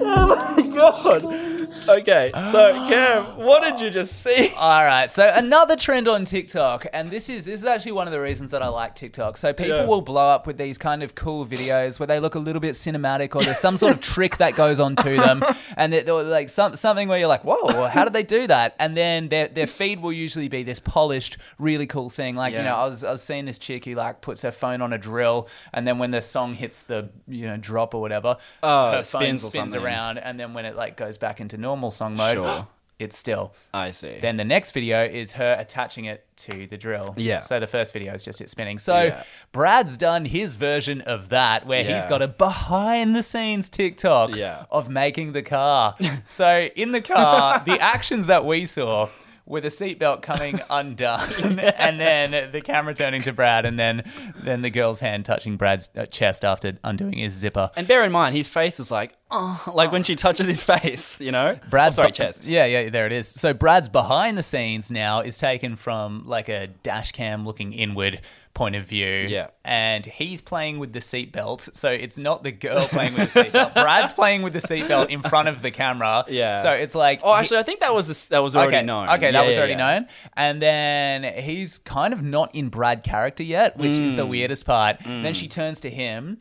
oh 0.00 0.54
my 0.56 0.62
god. 0.76 1.53
Okay, 1.94 2.30
so 2.32 2.72
Cam, 2.88 3.36
what 3.36 3.62
did 3.62 3.78
you 3.80 3.90
just 3.90 4.22
see? 4.22 4.50
All 4.58 4.84
right, 4.84 5.10
so 5.10 5.30
another 5.34 5.76
trend 5.76 6.08
on 6.08 6.24
TikTok, 6.24 6.86
and 6.92 7.10
this 7.10 7.28
is 7.28 7.44
this 7.44 7.60
is 7.60 7.66
actually 7.66 7.92
one 7.92 8.06
of 8.08 8.12
the 8.12 8.20
reasons 8.20 8.50
that 8.52 8.62
I 8.62 8.68
like 8.68 8.94
TikTok. 8.94 9.36
So 9.36 9.52
people 9.52 9.76
Yeah. 9.78 9.86
will 9.86 10.00
blow 10.00 10.30
up 10.30 10.46
with 10.46 10.56
these 10.56 10.78
kind 10.78 11.02
of 11.02 11.14
cool 11.14 11.44
videos 11.46 12.00
where 12.00 12.06
they 12.06 12.18
look 12.20 12.34
a 12.34 12.38
little 12.38 12.60
bit 12.60 12.74
cinematic, 12.74 13.34
or 13.36 13.42
there's 13.42 13.58
some 13.58 13.76
sort 13.76 13.92
of 13.92 14.00
trick 14.00 14.38
that 14.38 14.56
goes 14.56 14.80
on 14.80 14.96
to 14.96 15.16
them, 15.16 15.42
and 15.76 15.92
they're, 15.92 16.02
they're 16.02 16.22
like 16.22 16.48
some, 16.48 16.74
something 16.76 17.06
where 17.08 17.18
you're 17.18 17.28
like, 17.28 17.44
"Whoa, 17.44 17.86
how 17.88 18.04
did 18.04 18.12
they 18.14 18.22
do 18.22 18.46
that?" 18.46 18.74
And 18.78 18.96
then 18.96 19.28
their 19.28 19.48
their 19.48 19.66
feed 19.66 20.00
will 20.00 20.12
usually 20.12 20.48
be 20.48 20.62
this 20.62 20.80
polished, 20.80 21.36
really 21.58 21.86
cool 21.86 22.08
thing. 22.08 22.34
Like 22.34 22.54
you 22.54 22.62
know, 22.62 22.76
I 22.76 22.86
was 22.86 23.04
I 23.04 23.10
was 23.12 23.22
seeing 23.22 23.44
this 23.44 23.58
chick 23.58 23.84
who 23.84 23.94
like 23.94 24.20
puts 24.22 24.40
her 24.42 24.52
phone 24.52 24.80
on 24.80 24.92
a 24.94 24.98
drill, 24.98 25.48
and 25.72 25.86
then 25.86 25.98
when 25.98 26.10
the 26.12 26.22
song 26.22 26.54
hits 26.54 26.82
the 26.82 27.10
you 27.28 27.46
know 27.46 27.56
drop 27.58 27.94
or 27.94 28.00
whatever, 28.00 28.36
Oh, 28.62 28.90
her 28.92 28.98
it 29.00 29.06
phone 29.06 29.20
spins 29.20 29.40
spins 29.42 29.54
something. 29.72 29.82
around, 29.82 30.18
and 30.18 30.40
then 30.40 30.54
when 30.54 30.64
it 30.64 30.74
like 30.76 30.96
goes 30.96 31.18
back 31.18 31.40
into 31.40 31.58
normal 31.58 31.73
song 31.90 32.16
mode, 32.16 32.36
Sure. 32.36 32.66
it's 32.98 33.16
still. 33.18 33.54
I 33.72 33.90
see. 33.90 34.18
Then 34.20 34.36
the 34.36 34.44
next 34.44 34.70
video 34.72 35.04
is 35.04 35.32
her 35.32 35.56
attaching 35.58 36.04
it 36.04 36.26
to 36.36 36.66
the 36.66 36.76
drill. 36.76 37.14
Yeah. 37.16 37.38
So 37.38 37.58
the 37.60 37.66
first 37.66 37.92
video 37.92 38.12
is 38.14 38.22
just 38.22 38.40
it 38.40 38.48
spinning. 38.50 38.78
So 38.78 39.02
Yeah. 39.04 39.22
Brad's 39.52 39.96
done 39.96 40.24
his 40.26 40.56
version 40.56 41.00
of 41.02 41.28
that 41.30 41.66
where 41.66 41.82
he's 41.84 42.04
Yeah. 42.04 42.08
got 42.08 42.22
a 42.22 42.28
behind 42.28 43.14
the 43.16 43.22
scenes 43.22 43.68
TikTok 43.68 44.34
Yeah. 44.36 44.64
of 44.70 44.88
making 44.88 45.32
the 45.32 45.42
car. 45.42 45.94
so 46.24 46.68
in 46.76 46.92
the 46.92 47.00
car, 47.00 47.62
the 47.64 47.78
actions 47.80 48.26
that 48.26 48.44
we 48.44 48.64
saw 48.66 49.08
were 49.46 49.58
a 49.58 49.62
seatbelt 49.62 50.22
coming 50.22 50.60
undone 50.70 51.58
and 51.58 52.00
then 52.00 52.50
the 52.52 52.60
camera 52.60 52.94
turning 52.94 53.22
to 53.22 53.32
Brad 53.32 53.66
and 53.66 53.78
then 53.78 54.02
then 54.42 54.62
the 54.62 54.70
girl's 54.70 55.00
hand 55.00 55.24
touching 55.24 55.56
Brad's 55.56 55.90
uh, 55.96 56.06
chest 56.06 56.44
after 56.44 56.72
undoing 56.82 57.18
his 57.18 57.34
zipper. 57.34 57.70
and 57.76 57.86
bear 57.86 58.02
in 58.04 58.12
mind, 58.12 58.34
his 58.34 58.48
face 58.48 58.80
is 58.80 58.90
like, 58.90 59.14
oh, 59.30 59.62
like 59.74 59.92
when 59.92 60.02
she 60.02 60.16
touches 60.16 60.46
his 60.46 60.64
face, 60.64 61.20
you 61.20 61.32
know? 61.32 61.58
Brad's 61.70 61.98
oh, 61.98 62.02
sorry, 62.02 62.12
chest. 62.12 62.44
Yeah, 62.44 62.64
yeah, 62.64 62.90
there 62.90 63.06
it 63.06 63.12
is. 63.12 63.28
So 63.28 63.52
Brad's 63.52 63.88
behind 63.88 64.38
the 64.38 64.42
scenes 64.42 64.90
now 64.90 65.20
is 65.20 65.38
taken 65.38 65.76
from 65.76 66.24
like 66.26 66.48
a 66.48 66.68
dash 66.68 67.12
cam 67.12 67.44
looking 67.44 67.72
inward 67.72 68.20
point 68.54 68.76
of 68.76 68.86
view. 68.86 69.26
Yeah. 69.28 69.48
And 69.64 70.06
he's 70.06 70.40
playing 70.40 70.78
with 70.78 70.92
the 70.92 71.00
seatbelt. 71.00 71.76
So 71.76 71.90
it's 71.90 72.18
not 72.18 72.42
the 72.44 72.52
girl 72.52 72.80
playing 72.86 73.14
with 73.14 73.34
the 73.34 73.44
seatbelt. 73.44 73.74
Brad's 73.82 74.12
playing 74.12 74.42
with 74.42 74.52
the 74.52 74.60
seatbelt 74.60 75.10
in 75.10 75.20
front 75.22 75.48
of 75.48 75.60
the 75.60 75.70
camera. 75.72 76.24
Yeah. 76.28 76.62
So 76.62 76.70
it's 76.72 76.94
like 76.94 77.20
Oh, 77.22 77.32
he- 77.34 77.40
actually, 77.40 77.58
I 77.58 77.62
think 77.64 77.80
that 77.80 77.94
was 77.94 78.06
the, 78.06 78.28
that 78.30 78.42
was 78.42 78.54
already 78.54 78.76
okay, 78.76 78.86
known. 78.86 79.10
Okay, 79.10 79.26
Yeah, 79.26 79.32
that 79.32 79.46
was 79.46 79.54
yeah, 79.56 79.58
already 79.58 79.72
yeah. 79.74 79.98
known. 79.98 80.06
And 80.36 80.62
then 80.62 81.24
he's 81.42 81.78
kind 81.80 82.12
of 82.14 82.22
not 82.22 82.54
in 82.54 82.68
Brad 82.68 83.02
character 83.02 83.42
yet, 83.42 83.76
which 83.76 83.94
is 83.94 84.14
Mm. 84.14 84.16
the 84.16 84.26
weirdest 84.26 84.64
part. 84.64 84.98
Then 85.04 85.34
she 85.34 85.48
turns 85.48 85.80
to 85.80 85.90
him 85.90 86.38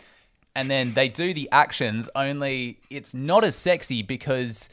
and 0.56 0.70
then 0.70 0.94
they 0.94 1.10
do 1.10 1.34
the 1.34 1.50
actions, 1.52 2.10
only 2.16 2.80
it's 2.92 3.16
not 3.16 3.44
as 3.44 3.56
sexy 3.56 4.04
because 4.04 4.70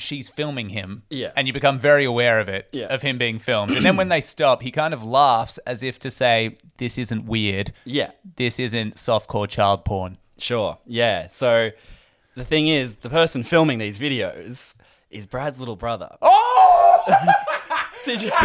she's 0.00 0.28
filming 0.28 0.70
him. 0.70 1.02
Yeah. 1.10 1.32
And 1.36 1.46
you 1.46 1.52
become 1.52 1.78
very 1.78 2.04
aware 2.04 2.40
of 2.40 2.48
it, 2.48 2.68
Yeah. 2.72 2.86
of 2.86 3.02
him 3.02 3.18
being 3.18 3.38
filmed. 3.38 3.72
and 3.76 3.84
then 3.84 3.96
when 3.96 4.08
they 4.08 4.20
stop, 4.20 4.62
he 4.62 4.70
kind 4.70 4.94
of 4.94 5.02
laughs 5.04 5.58
as 5.66 5.82
if 5.82 5.98
to 6.00 6.10
say, 6.10 6.56
This 6.78 6.98
isn't 6.98 7.24
weird. 7.26 7.72
Yeah, 7.84 8.10
This 8.36 8.58
isn't 8.58 8.96
softcore 8.96 9.48
child 9.48 9.84
porn. 9.84 10.18
sure. 10.38 10.78
Yeah. 10.86 11.28
So 11.28 11.70
the 12.36 12.44
thing 12.44 12.68
is, 12.68 12.96
the 12.96 13.10
person 13.10 13.42
filming 13.44 13.78
these 13.78 13.98
videos 13.98 14.74
is 15.10 15.26
Brad's 15.26 15.58
little 15.58 15.76
brother. 15.76 16.16
Oh! 16.22 17.04
Did 18.04 18.22
you? 18.22 18.30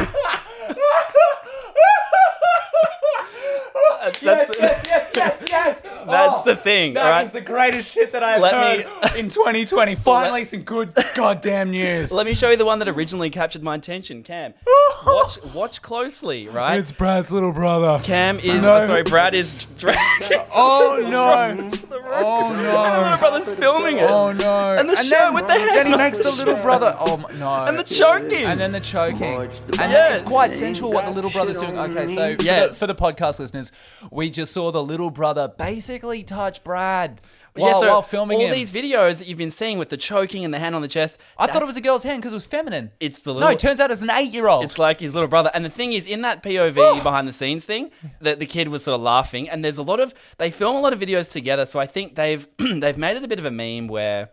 That's- 4.02 4.22
yes, 4.22 4.50
yes, 4.60 4.82
yes, 4.86 5.12
yes, 5.16 5.44
yes. 5.50 5.82
That's 5.82 6.35
the 6.46 6.56
thing, 6.56 6.94
That 6.94 7.06
alright? 7.06 7.26
is 7.26 7.32
the 7.32 7.42
greatest 7.42 7.92
shit 7.92 8.12
that 8.14 8.24
I've 8.24 8.42
Let 8.42 8.54
heard 8.54 9.14
me- 9.16 9.20
in 9.20 9.30
2020. 9.30 9.96
Finally, 9.96 10.44
some 10.46 10.62
good 10.62 10.94
goddamn 11.16 11.72
news. 11.72 12.12
Let 12.12 12.26
me 12.26 12.34
show 12.34 12.52
you 12.52 12.58
the 12.58 12.66
one 12.66 12.80
that 12.80 12.88
originally 12.88 13.30
captured 13.30 13.64
my 13.64 13.76
attention, 13.76 14.24
Cam. 14.24 14.54
Watch, 15.06 15.44
watch 15.54 15.82
closely, 15.82 16.48
right? 16.48 16.80
It's 16.80 16.92
Brad's 16.92 17.32
little 17.32 17.52
brother. 17.52 18.00
Cam 18.04 18.40
is 18.40 18.62
No. 18.62 18.86
sorry, 18.86 19.04
Brad 19.04 19.36
is 19.36 19.52
dragging 19.78 20.40
Oh 20.54 21.06
no! 21.10 21.70
The 22.20 22.24
rope. 22.24 22.74
Oh 22.76 22.86
And 22.86 22.96
the 22.96 23.02
little 23.02 23.12
no! 23.12 23.18
brother's 23.18 23.54
filming 23.56 23.98
it. 23.98 24.10
Oh 24.10 24.32
no! 24.32 24.76
And 24.78 24.90
the 24.90 24.96
show 24.98 25.10
then, 25.10 25.34
with 25.34 25.48
the 25.48 25.54
hand 25.54 25.78
Then 25.78 25.86
he 25.88 25.96
makes 25.96 26.18
the 26.18 26.24
the 26.24 26.32
little 26.32 26.56
brother. 26.58 26.96
Oh 27.00 27.18
my- 27.18 27.32
no! 27.34 27.66
And 27.66 27.78
the 27.80 27.84
choking. 27.84 28.46
And 28.46 28.60
then 28.60 28.72
the 28.72 28.80
choking. 28.80 29.36
And 29.36 29.92
then 29.92 30.14
it's 30.14 30.22
quite 30.24 30.52
sensual 30.54 30.92
what 30.92 31.06
the 31.06 31.12
little 31.12 31.32
brother's 31.32 31.58
doing. 31.58 31.78
Okay, 31.78 32.08
so 32.08 32.36
for, 32.38 32.44
Yes. 32.44 32.70
the, 32.70 32.76
for 32.76 32.88
the 32.88 32.96
podcast 32.96 33.40
listeners, 33.40 33.72
we 34.12 34.30
just 34.30 34.54
saw 34.54 34.72
the 34.72 34.84
little 34.84 35.10
brother 35.10 35.48
basically 35.58 36.24
touch 36.24 36.64
Brad 36.64 37.22
while, 37.56 37.72
yeah, 37.72 37.80
so 37.80 37.88
while 37.88 38.02
filming 38.02 38.40
all 38.40 38.46
him. 38.48 38.52
these 38.52 38.72
videos 38.72 39.20
that 39.20 39.28
you've 39.28 39.38
been 39.38 39.52
seeing 39.52 39.78
with 39.78 39.90
the 39.90 39.98
choking 39.98 40.44
and 40.44 40.54
the 40.54 40.60
hand 40.60 40.76
on 40.76 40.82
the 40.82 40.88
chest. 40.90 41.20
I 41.38 41.48
thought 41.48 41.62
it 41.62 41.66
was 41.66 41.78
a 41.78 41.82
girl's 41.82 42.04
hand 42.04 42.22
because 42.22 42.34
it 42.34 42.36
was 42.36 42.46
feminine. 42.46 42.92
It's 43.00 43.22
the 43.22 43.34
little, 43.34 43.48
no, 43.48 43.54
it 43.54 43.60
turns 43.60 43.80
out 43.80 43.92
it's 43.92 44.02
an 44.02 44.10
eight-year-old. 44.10 44.66
It's 44.66 44.78
like 44.78 45.00
his 45.00 45.14
little 45.14 45.30
brother. 45.30 45.52
And 45.54 45.64
the 45.64 45.70
thing 45.70 45.94
is, 45.94 46.06
in 46.06 46.22
that 46.22 46.44
POV 46.44 47.02
behind 47.02 47.28
the 47.28 47.34
scenes 47.34 47.64
thing, 47.64 47.92
that 48.20 48.40
the 48.40 48.46
kid 48.46 48.68
was 48.68 48.84
sort 48.84 48.96
of 48.96 49.02
laughing. 49.02 49.50
And 49.50 49.64
there's 49.64 49.78
a 49.78 49.84
lot 49.84 50.02
of 50.02 50.14
they 50.38 50.52
film 50.52 50.76
a 50.76 50.82
lot 50.82 50.92
of 50.92 51.00
videos 51.00 51.32
together. 51.32 51.66
So 51.66 51.80
I 51.80 51.86
think 51.86 52.16
they've 52.16 52.46
they've 52.58 52.98
made 52.98 53.16
it 53.16 53.24
a 53.24 53.28
bit 53.28 53.40
of 53.40 53.46
a 53.46 53.52
meme 53.52 53.88
where, 53.88 54.30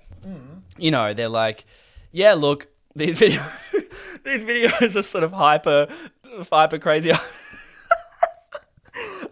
you 0.76 0.90
know, 0.90 1.14
they're 1.14 1.28
like, 1.28 1.64
yeah, 2.10 2.34
look, 2.34 2.66
these 2.96 3.18
video 3.18 3.42
these 4.24 4.44
videos 4.44 4.96
are 4.96 5.02
sort 5.02 5.22
of 5.22 5.32
hyper 5.32 5.86
hyper 6.50 6.78
crazy. 6.78 7.12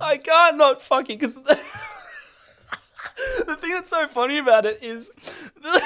I 0.00 0.16
can't 0.16 0.56
not 0.56 0.80
fucking 0.80 1.18
because. 1.18 1.34
The 3.50 3.56
thing 3.56 3.70
that's 3.72 3.90
so 3.90 4.06
funny 4.06 4.38
about 4.38 4.64
it 4.66 4.82
is 4.82 5.10
the, 5.60 5.82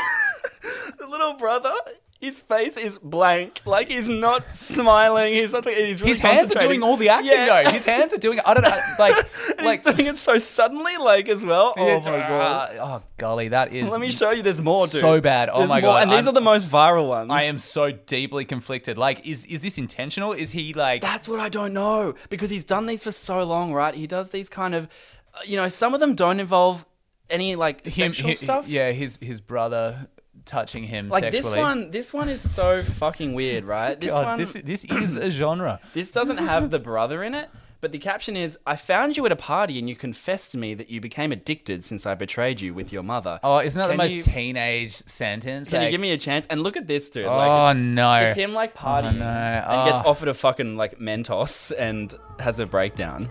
the 0.99 1.06
little 1.06 1.35
brother, 1.35 1.73
his 2.21 2.38
face 2.38 2.76
is 2.76 2.99
blank. 2.99 3.61
Like 3.64 3.88
he's 3.88 4.09
not 4.09 4.54
smiling. 4.54 5.35
He's 5.35 5.52
not. 5.52 5.66
He's 5.68 6.00
really 6.00 6.12
his 6.12 6.21
hands 6.21 6.54
are 6.54 6.59
doing 6.59 6.83
all 6.83 6.97
the 6.97 7.09
acting 7.09 7.30
Yeah. 7.33 7.62
though. 7.64 7.71
His 7.71 7.85
hands 7.85 8.12
are 8.12 8.18
doing. 8.18 8.40
I 8.44 8.54
don't 8.54 8.62
know. 8.64 8.80
Like, 8.99 9.16
like. 9.62 9.83
doing 9.83 10.06
it 10.06 10.18
so 10.18 10.38
suddenly, 10.38 10.97
like 10.99 11.28
as 11.28 11.44
well. 11.44 11.75
Oh 11.76 12.00
my 12.00 12.18
god. 12.18 12.76
Oh 12.80 13.02
golly, 13.18 13.49
that 13.49 13.75
is. 13.75 13.90
Let 13.90 14.00
me 14.00 14.11
show 14.11 14.30
you. 14.30 14.42
There's 14.42 14.61
more, 14.61 14.87
dude. 14.87 15.00
So 15.00 15.21
bad. 15.21 15.49
Oh 15.50 15.59
There's 15.59 15.68
my 15.68 15.80
God, 15.80 16.02
And 16.02 16.11
these 16.11 16.18
I'm- 16.18 16.28
are 16.28 16.33
the 16.33 16.40
most 16.40 16.68
viral 16.68 17.09
ones. 17.09 17.30
I 17.30 17.44
am 17.44 17.59
so 17.59 17.90
deeply 17.92 18.44
conflicted. 18.44 18.97
Like, 18.99 19.26
is 19.26 19.47
is 19.47 19.62
this 19.62 19.78
intentional? 19.78 20.33
Is 20.33 20.50
he 20.52 20.73
like? 20.75 21.00
That's 21.02 21.28
what 21.28 21.40
I 21.40 21.49
don't 21.49 21.73
know 21.73 22.14
because 22.30 22.50
he's 22.50 22.64
done 22.64 22.87
these 22.87 23.02
for 23.02 23.12
so 23.12 23.42
long, 23.44 23.73
right? 23.73 23.94
He 23.94 24.06
does 24.06 24.30
these 24.30 24.49
kind 24.49 24.75
of, 24.75 24.88
uh, 25.35 25.40
you 25.44 25.56
know, 25.56 25.68
some 25.68 25.92
of 25.94 26.00
them 26.00 26.14
don't 26.14 26.40
involve 26.40 26.85
any 27.31 27.57
like 27.57 27.85
him, 27.85 28.12
sexual 28.12 28.28
hi- 28.31 28.35
stuff. 28.35 28.69
Yeah, 28.69 28.90
his 28.93 29.19
his 29.19 29.40
brother 29.40 30.09
touching 30.45 30.85
him 30.85 31.09
Like 31.09 31.25
sexually. 31.25 31.43
this 31.54 31.59
one, 31.59 31.90
this 31.90 32.12
one 32.12 32.28
is 32.28 32.54
so 32.54 32.83
fucking 32.83 33.33
weird, 33.33 33.64
right? 33.64 33.99
This 33.99 34.11
God, 34.11 34.26
one, 34.26 34.38
this 34.38 34.52
this 34.52 34.85
is 34.85 35.16
a 35.16 35.31
genre. 35.31 35.81
This 35.95 36.11
doesn't 36.11 36.38
have 36.38 36.71
the 36.71 36.78
brother 36.78 37.23
in 37.25 37.35
it, 37.35 37.49
but 37.81 37.93
the 37.93 37.99
caption 37.99 38.37
is 38.37 38.59
I 38.66 38.76
found 38.76 39.16
you 39.16 39.25
at 39.25 39.33
a 39.33 39.37
party 39.37 39.78
and 39.78 39.88
you 39.88 39.97
confessed 39.97 40.50
to 40.52 40.59
me 40.59 40.75
that 40.75 40.90
you 40.90 41.00
became 41.00 41.33
addicted 41.33 41.83
since 41.83 42.04
I 42.04 42.14
betrayed 42.14 42.61
you 42.61 42.75
with 42.75 42.93
your 42.93 43.02
mother. 43.02 43.40
Oh, 43.43 43.59
isn't 43.61 43.78
that 43.78 43.87
the 43.88 43.95
most 43.97 44.16
you- 44.16 44.23
teenage 44.23 44.97
sentence? 45.07 45.71
Can 45.71 45.83
you 45.83 45.90
give 45.90 46.00
me 46.00 46.12
a 46.12 46.19
chance? 46.19 46.47
And 46.50 46.62
look 46.62 46.76
at 46.76 46.87
this 46.87 47.09
dude. 47.09 47.25
Oh 47.25 47.37
like, 47.37 47.76
no! 47.78 48.14
it's, 48.16 48.35
him 48.35 48.52
like 48.52 48.75
partying 48.75 49.14
oh, 49.14 49.19
no. 49.21 49.25
and 49.26 49.90
gets 49.90 50.02
Oh. 50.04 50.11
offered 50.11 50.28
a 50.28 50.35
fucking 50.35 50.76
like 50.76 50.99
Mentos 50.99 51.73
and 51.78 52.14
has 52.38 52.59
a 52.59 52.66
breakdown. 52.66 53.31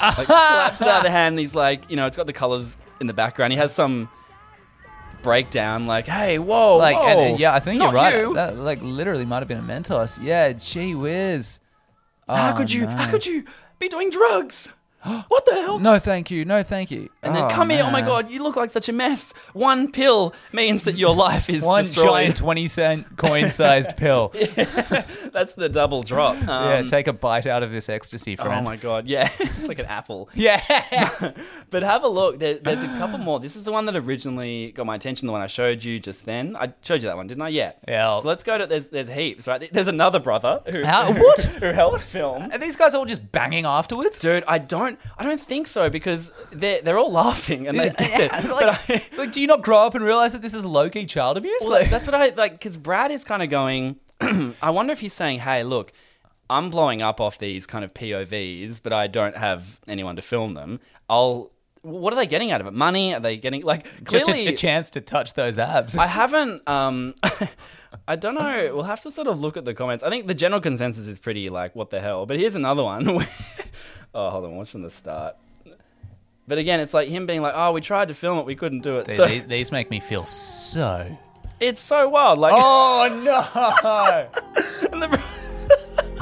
Like 0.00 0.26
slaps 0.26 0.80
it 0.80 0.88
out 0.88 0.98
of 0.98 1.02
the 1.04 1.10
hand. 1.10 1.34
And 1.34 1.38
he's 1.40 1.54
like, 1.54 1.90
you 1.90 1.96
know, 1.96 2.06
it's 2.06 2.16
got 2.16 2.26
the 2.26 2.32
colors 2.32 2.76
in 3.00 3.06
the 3.06 3.12
background. 3.14 3.52
He 3.52 3.58
has 3.58 3.74
some 3.74 4.08
breakdown, 5.22 5.86
like, 5.86 6.06
hey, 6.06 6.38
whoa, 6.38 6.76
like, 6.76 6.96
uh, 6.96 7.00
whoa, 7.00 7.20
and, 7.22 7.38
yeah, 7.40 7.52
I 7.54 7.60
think 7.60 7.78
not 7.78 7.86
you're 7.86 7.94
right. 7.94 8.16
you. 8.20 8.34
That 8.34 8.56
like 8.56 8.80
literally 8.82 9.24
might 9.24 9.38
have 9.40 9.48
been 9.48 9.58
a 9.58 9.62
Mentos. 9.62 10.22
Yeah, 10.22 10.52
gee 10.52 10.94
whiz. 10.94 11.58
how 12.28 12.52
Oh, 12.52 12.56
could 12.56 12.72
you? 12.72 12.82
no. 12.82 12.88
How 12.88 13.10
could 13.10 13.26
you 13.26 13.44
be 13.78 13.88
doing 13.88 14.10
drugs? 14.10 14.70
what 15.28 15.46
the 15.46 15.52
hell? 15.54 15.78
No, 15.78 15.98
thank 15.98 16.30
you. 16.30 16.44
No, 16.44 16.62
thank 16.62 16.90
you. 16.90 17.08
And 17.22 17.34
then 17.34 17.44
Oh, 17.44 17.48
come 17.48 17.70
here, 17.70 17.82
oh 17.82 17.90
my 17.90 18.00
man. 18.00 18.04
god, 18.08 18.30
you 18.30 18.42
look 18.42 18.56
like 18.56 18.70
such 18.70 18.88
a 18.88 18.92
mess. 18.92 19.32
One 19.52 19.90
pill 19.92 20.34
means 20.52 20.84
that 20.84 20.96
your 20.96 21.14
life 21.14 21.48
is 21.50 21.62
One 21.62 21.84
destroyed. 21.84 22.06
giant 22.06 22.36
twenty 22.36 22.66
cent 22.66 23.16
coin 23.16 23.50
sized 23.50 23.96
pill. 23.96 24.32
That's 25.32 25.54
the 25.54 25.68
double 25.68 26.02
drop. 26.02 26.36
yeah, 26.42 26.78
Um, 26.78 26.86
take 26.86 27.06
a 27.06 27.12
bite 27.12 27.46
out 27.46 27.62
of 27.62 27.70
this 27.70 27.88
ecstasy, 27.88 28.36
friend. 28.36 28.52
Oh 28.52 28.62
my 28.62 28.76
god, 28.76 29.06
yeah, 29.06 29.30
it's 29.38 29.68
like 29.68 29.78
an 29.78 29.86
apple. 29.86 30.28
Yeah. 30.34 30.60
But 31.70 31.82
have 31.82 32.02
a 32.04 32.08
look. 32.08 32.38
There, 32.38 32.54
there's 32.54 32.82
a 32.82 32.88
couple 32.98 33.18
more. 33.18 33.40
This 33.40 33.56
is 33.56 33.64
the 33.64 33.72
one 33.72 33.86
that 33.86 33.96
originally 33.96 34.72
got 34.72 34.86
my 34.86 34.94
attention. 34.94 35.26
The 35.26 35.32
one 35.32 35.42
I 35.42 35.46
showed 35.46 35.84
you 35.84 35.98
just 35.98 36.24
then. 36.24 36.56
I 36.56 36.72
showed 36.82 37.02
you 37.02 37.08
that 37.08 37.16
one, 37.16 37.26
didn't 37.26 37.42
I? 37.42 37.48
Yeah. 37.48 37.72
Yeah. 37.88 38.18
So 38.20 38.28
let's 38.28 38.42
go 38.42 38.56
to. 38.58 38.66
There's 38.66 38.88
there's 38.88 39.08
heaps, 39.08 39.46
right? 39.46 39.68
There's 39.72 39.88
another 39.88 40.18
brother 40.18 40.60
who 40.70 40.84
How- 40.84 41.12
what? 41.12 41.40
who 41.42 41.66
helped 41.66 42.02
film. 42.02 42.42
Are 42.52 42.58
these 42.58 42.76
guys 42.76 42.94
all 42.94 43.04
just 43.04 43.32
banging 43.32 43.64
afterwards? 43.66 44.18
Dude, 44.18 44.44
I 44.46 44.58
don't, 44.58 44.95
I 45.18 45.24
don't 45.24 45.40
think 45.40 45.66
so 45.66 45.88
because 45.90 46.30
they're 46.52 46.82
they're 46.82 46.98
all 46.98 47.12
laughing 47.12 47.66
and 47.66 47.78
they 47.78 47.90
get 47.98 48.34
it. 48.34 48.48
Like, 48.48 48.90
I, 48.90 49.02
like, 49.16 49.32
do 49.32 49.40
you 49.40 49.46
not 49.46 49.62
grow 49.62 49.86
up 49.86 49.94
and 49.94 50.04
realize 50.04 50.32
that 50.32 50.42
this 50.42 50.54
is 50.54 50.64
low 50.64 50.88
key 50.90 51.06
child 51.06 51.36
abuse? 51.36 51.58
Well, 51.62 51.70
like, 51.70 51.90
that's 51.90 52.06
what 52.06 52.14
I 52.14 52.30
like 52.30 52.52
because 52.52 52.76
Brad 52.76 53.10
is 53.10 53.24
kind 53.24 53.42
of 53.42 53.50
going. 53.50 53.96
I 54.20 54.70
wonder 54.70 54.92
if 54.92 55.00
he's 55.00 55.12
saying, 55.14 55.40
"Hey, 55.40 55.62
look, 55.62 55.92
I'm 56.48 56.70
blowing 56.70 57.02
up 57.02 57.20
off 57.20 57.38
these 57.38 57.66
kind 57.66 57.84
of 57.84 57.92
POVs, 57.94 58.80
but 58.82 58.92
I 58.92 59.06
don't 59.06 59.36
have 59.36 59.80
anyone 59.86 60.16
to 60.16 60.22
film 60.22 60.54
them. 60.54 60.80
I'll." 61.08 61.50
What 61.82 62.12
are 62.12 62.16
they 62.16 62.26
getting 62.26 62.50
out 62.50 62.60
of 62.60 62.66
it? 62.66 62.72
Money? 62.72 63.14
Are 63.14 63.20
they 63.20 63.36
getting 63.36 63.62
like 63.62 63.86
just 64.02 64.24
clearly? 64.24 64.48
a, 64.48 64.52
a 64.52 64.56
chance 64.56 64.90
to 64.90 65.00
touch 65.00 65.34
those 65.34 65.56
abs. 65.56 65.96
I 65.96 66.06
haven't. 66.06 66.68
Um, 66.68 67.14
I 68.08 68.16
don't 68.16 68.34
know. 68.34 68.72
We'll 68.74 68.84
have 68.84 69.02
to 69.02 69.10
sort 69.10 69.28
of 69.28 69.40
look 69.40 69.56
at 69.56 69.64
the 69.64 69.74
comments. 69.74 70.02
I 70.04 70.10
think 70.10 70.26
the 70.26 70.34
general 70.34 70.60
consensus 70.60 71.06
is 71.06 71.18
pretty 71.18 71.48
like, 71.48 71.74
"What 71.74 71.90
the 71.90 72.00
hell?" 72.00 72.26
But 72.26 72.38
here's 72.38 72.54
another 72.54 72.82
one. 72.82 73.26
Where- 74.12 74.24
oh, 74.26 74.30
hold 74.30 74.44
on. 74.44 74.56
Watch 74.56 74.70
from 74.70 74.82
the 74.82 74.90
start. 74.90 75.36
But 76.48 76.58
again, 76.58 76.78
it's 76.80 76.94
like 76.94 77.08
him 77.08 77.26
being 77.26 77.42
like, 77.42 77.54
"Oh, 77.56 77.72
we 77.72 77.80
tried 77.80 78.06
to 78.08 78.14
film 78.14 78.38
it, 78.38 78.46
we 78.46 78.54
couldn't 78.54 78.82
do 78.82 78.96
it." 78.98 79.06
Dude, 79.06 79.16
so 79.16 79.26
these, 79.26 79.42
these 79.48 79.72
make 79.72 79.90
me 79.90 79.98
feel 79.98 80.24
so. 80.26 81.16
it's 81.58 81.80
so 81.80 82.08
wild. 82.08 82.38
Like, 82.38 82.52
Oh 82.56 83.20
no! 83.24 84.88
and 84.92 85.02
the- 85.02 85.22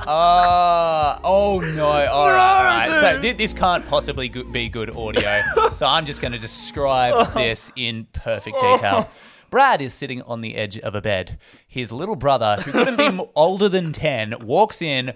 Uh, 0.07 1.19
oh 1.25 1.61
no! 1.61 1.87
All 1.87 2.29
right, 2.29 2.37
all 2.37 2.65
right. 2.65 3.01
So 3.01 3.13
dude. 3.15 3.23
thi- 3.23 3.33
this 3.45 3.55
can't 3.55 3.87
possibly 3.87 4.29
go- 4.29 4.45
be 4.45 4.69
good 4.69 4.95
audio. 4.95 5.41
so 5.73 5.87
I'm 5.87 6.05
just 6.05 6.21
going 6.21 6.33
to 6.33 6.39
describe 6.39 7.33
this 7.35 7.73
in 7.77 8.07
perfect 8.13 8.61
detail. 8.61 9.09
Brad 9.51 9.81
is 9.81 9.95
sitting 9.95 10.21
on 10.23 10.41
the 10.43 10.57
edge 10.57 10.79
of 10.79 10.95
a 10.95 11.01
bed. 11.01 11.39
His 11.67 11.91
little 11.91 12.17
brother, 12.17 12.57
who 12.63 12.73
couldn't 12.73 12.97
be 12.97 13.25
older 13.35 13.69
than 13.69 13.93
ten, 13.95 14.35
walks 14.43 14.83
in, 14.83 15.15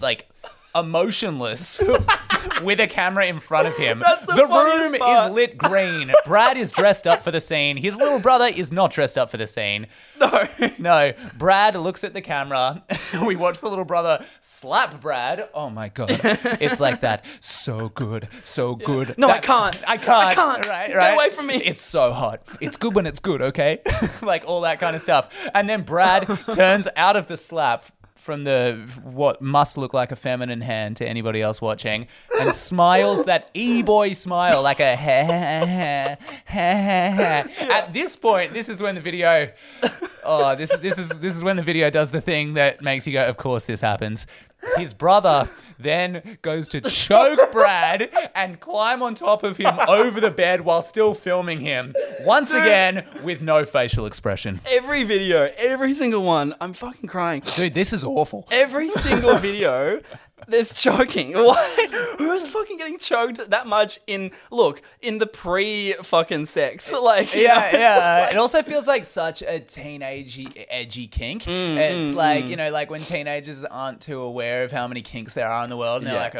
like 0.00 0.28
emotionless, 0.74 1.80
with 2.62 2.80
a 2.80 2.86
camera 2.86 3.26
in 3.26 3.40
front 3.40 3.68
of 3.68 3.76
him. 3.76 4.00
That's 4.00 4.24
the 4.26 4.46
room 4.46 4.94
part. 4.94 5.28
is 5.28 5.34
lit 5.34 5.58
green. 5.58 6.12
Brad 6.24 6.56
is 6.56 6.70
dressed 6.72 7.06
up 7.06 7.22
for 7.22 7.30
the 7.30 7.40
scene. 7.40 7.76
His 7.76 7.96
little 7.96 8.18
brother 8.20 8.46
is 8.46 8.72
not 8.72 8.92
dressed 8.92 9.18
up 9.18 9.30
for 9.30 9.36
the 9.36 9.46
scene. 9.46 9.86
no. 10.18 10.48
No, 10.78 11.12
Brad 11.38 11.76
looks 11.76 12.02
at 12.02 12.12
the 12.12 12.20
camera. 12.20 12.82
we 13.26 13.36
watch 13.36 13.60
the 13.60 13.68
little 13.68 13.84
brother 13.84 14.24
slap 14.40 15.00
Brad. 15.00 15.48
Oh 15.54 15.70
my 15.70 15.88
god, 15.90 16.10
it's 16.60 16.80
like 16.80 17.02
that. 17.02 17.24
So 17.40 17.88
good, 17.90 18.26
so 18.42 18.74
good. 18.74 19.16
No, 19.16 19.28
I 19.28 19.38
can't. 19.38 19.76
I 19.88 19.96
can't. 19.96 20.28
I 20.28 20.34
can't. 20.34 20.66
Right, 20.66 20.94
right. 20.94 21.00
Get 21.00 21.14
away 21.14 21.30
from 21.30 21.46
me. 21.46 21.56
It's 21.56 21.80
so 21.80 22.12
hot. 22.12 22.42
It's 22.60 22.76
good 22.76 22.94
when 22.94 23.06
it's 23.06 23.20
good. 23.20 23.42
Okay, 23.42 23.80
like 24.22 24.44
all 24.46 24.62
that 24.62 24.80
kind 24.80 24.96
of 24.96 25.02
stuff. 25.02 25.28
And 25.54 25.68
then 25.68 25.82
Brad 25.82 26.26
turns 26.52 26.88
out 26.96 27.16
of 27.16 27.26
the 27.28 27.36
slap 27.36 27.84
from 28.22 28.44
the 28.44 28.80
what 29.02 29.42
must 29.42 29.76
look 29.76 29.92
like 29.92 30.12
a 30.12 30.16
feminine 30.16 30.60
hand 30.60 30.96
to 30.96 31.06
anybody 31.06 31.42
else 31.42 31.60
watching 31.60 32.06
and 32.40 32.54
smiles 32.54 33.24
that 33.32 33.50
e-boy 33.52 34.12
smile 34.12 34.62
like 34.62 34.78
a 34.78 34.96
ha 34.96 35.24
ha 35.24 36.16
ha 36.46 37.12
ha. 37.16 37.72
At 37.78 37.92
this 37.92 38.14
point, 38.14 38.52
this 38.52 38.68
is 38.68 38.80
when 38.80 38.94
the 38.94 39.00
video 39.00 39.50
Oh, 40.24 40.54
this 40.54 40.74
this 40.76 40.98
is 40.98 41.08
this 41.18 41.34
is 41.34 41.42
when 41.42 41.56
the 41.56 41.62
video 41.62 41.90
does 41.90 42.12
the 42.12 42.20
thing 42.20 42.54
that 42.54 42.80
makes 42.80 43.06
you 43.06 43.12
go, 43.12 43.26
of 43.26 43.36
course 43.36 43.66
this 43.66 43.80
happens. 43.80 44.26
His 44.76 44.92
brother 44.94 45.48
then 45.78 46.38
goes 46.42 46.68
to 46.68 46.80
choke 46.80 47.50
Brad 47.52 48.10
and 48.34 48.60
climb 48.60 49.02
on 49.02 49.14
top 49.14 49.42
of 49.42 49.56
him 49.56 49.78
over 49.88 50.20
the 50.20 50.30
bed 50.30 50.62
while 50.62 50.82
still 50.82 51.14
filming 51.14 51.60
him. 51.60 51.94
Once 52.20 52.52
again, 52.52 53.04
with 53.24 53.42
no 53.42 53.64
facial 53.64 54.06
expression. 54.06 54.60
Every 54.70 55.04
video, 55.04 55.50
every 55.56 55.94
single 55.94 56.22
one, 56.22 56.54
I'm 56.60 56.72
fucking 56.72 57.08
crying. 57.08 57.42
Dude, 57.56 57.74
this 57.74 57.92
is 57.92 58.04
awful. 58.04 58.46
Every 58.50 58.90
single 58.90 59.36
video 59.38 60.00
There's 60.48 60.74
choking. 60.74 61.32
Why? 61.34 62.14
Who's 62.18 62.48
fucking 62.48 62.78
getting 62.78 62.98
choked 62.98 63.50
that 63.50 63.66
much 63.66 63.98
in 64.06 64.30
look 64.50 64.82
in 65.00 65.18
the 65.18 65.26
pre 65.26 65.92
fucking 66.02 66.46
sex? 66.46 66.92
Like 66.92 67.34
you 67.34 67.46
know, 67.48 67.54
yeah, 67.54 67.76
yeah. 67.76 68.30
It 68.32 68.36
also 68.36 68.62
feels 68.62 68.86
like 68.86 69.04
such 69.04 69.42
a 69.42 69.60
teenage 69.60 70.38
edgy 70.70 71.06
kink. 71.06 71.42
Mm, 71.42 71.76
it's 71.76 72.16
like 72.16 72.46
you 72.46 72.56
know, 72.56 72.70
like 72.70 72.90
when 72.90 73.02
teenagers 73.02 73.64
aren't 73.64 74.00
too 74.00 74.20
aware 74.20 74.64
of 74.64 74.72
how 74.72 74.86
many 74.88 75.02
kinks 75.02 75.32
there 75.34 75.48
are 75.48 75.64
in 75.64 75.70
the 75.70 75.76
world, 75.76 76.02
and 76.02 76.06
they're 76.10 76.18
like, 76.18 76.34
oh 76.34 76.38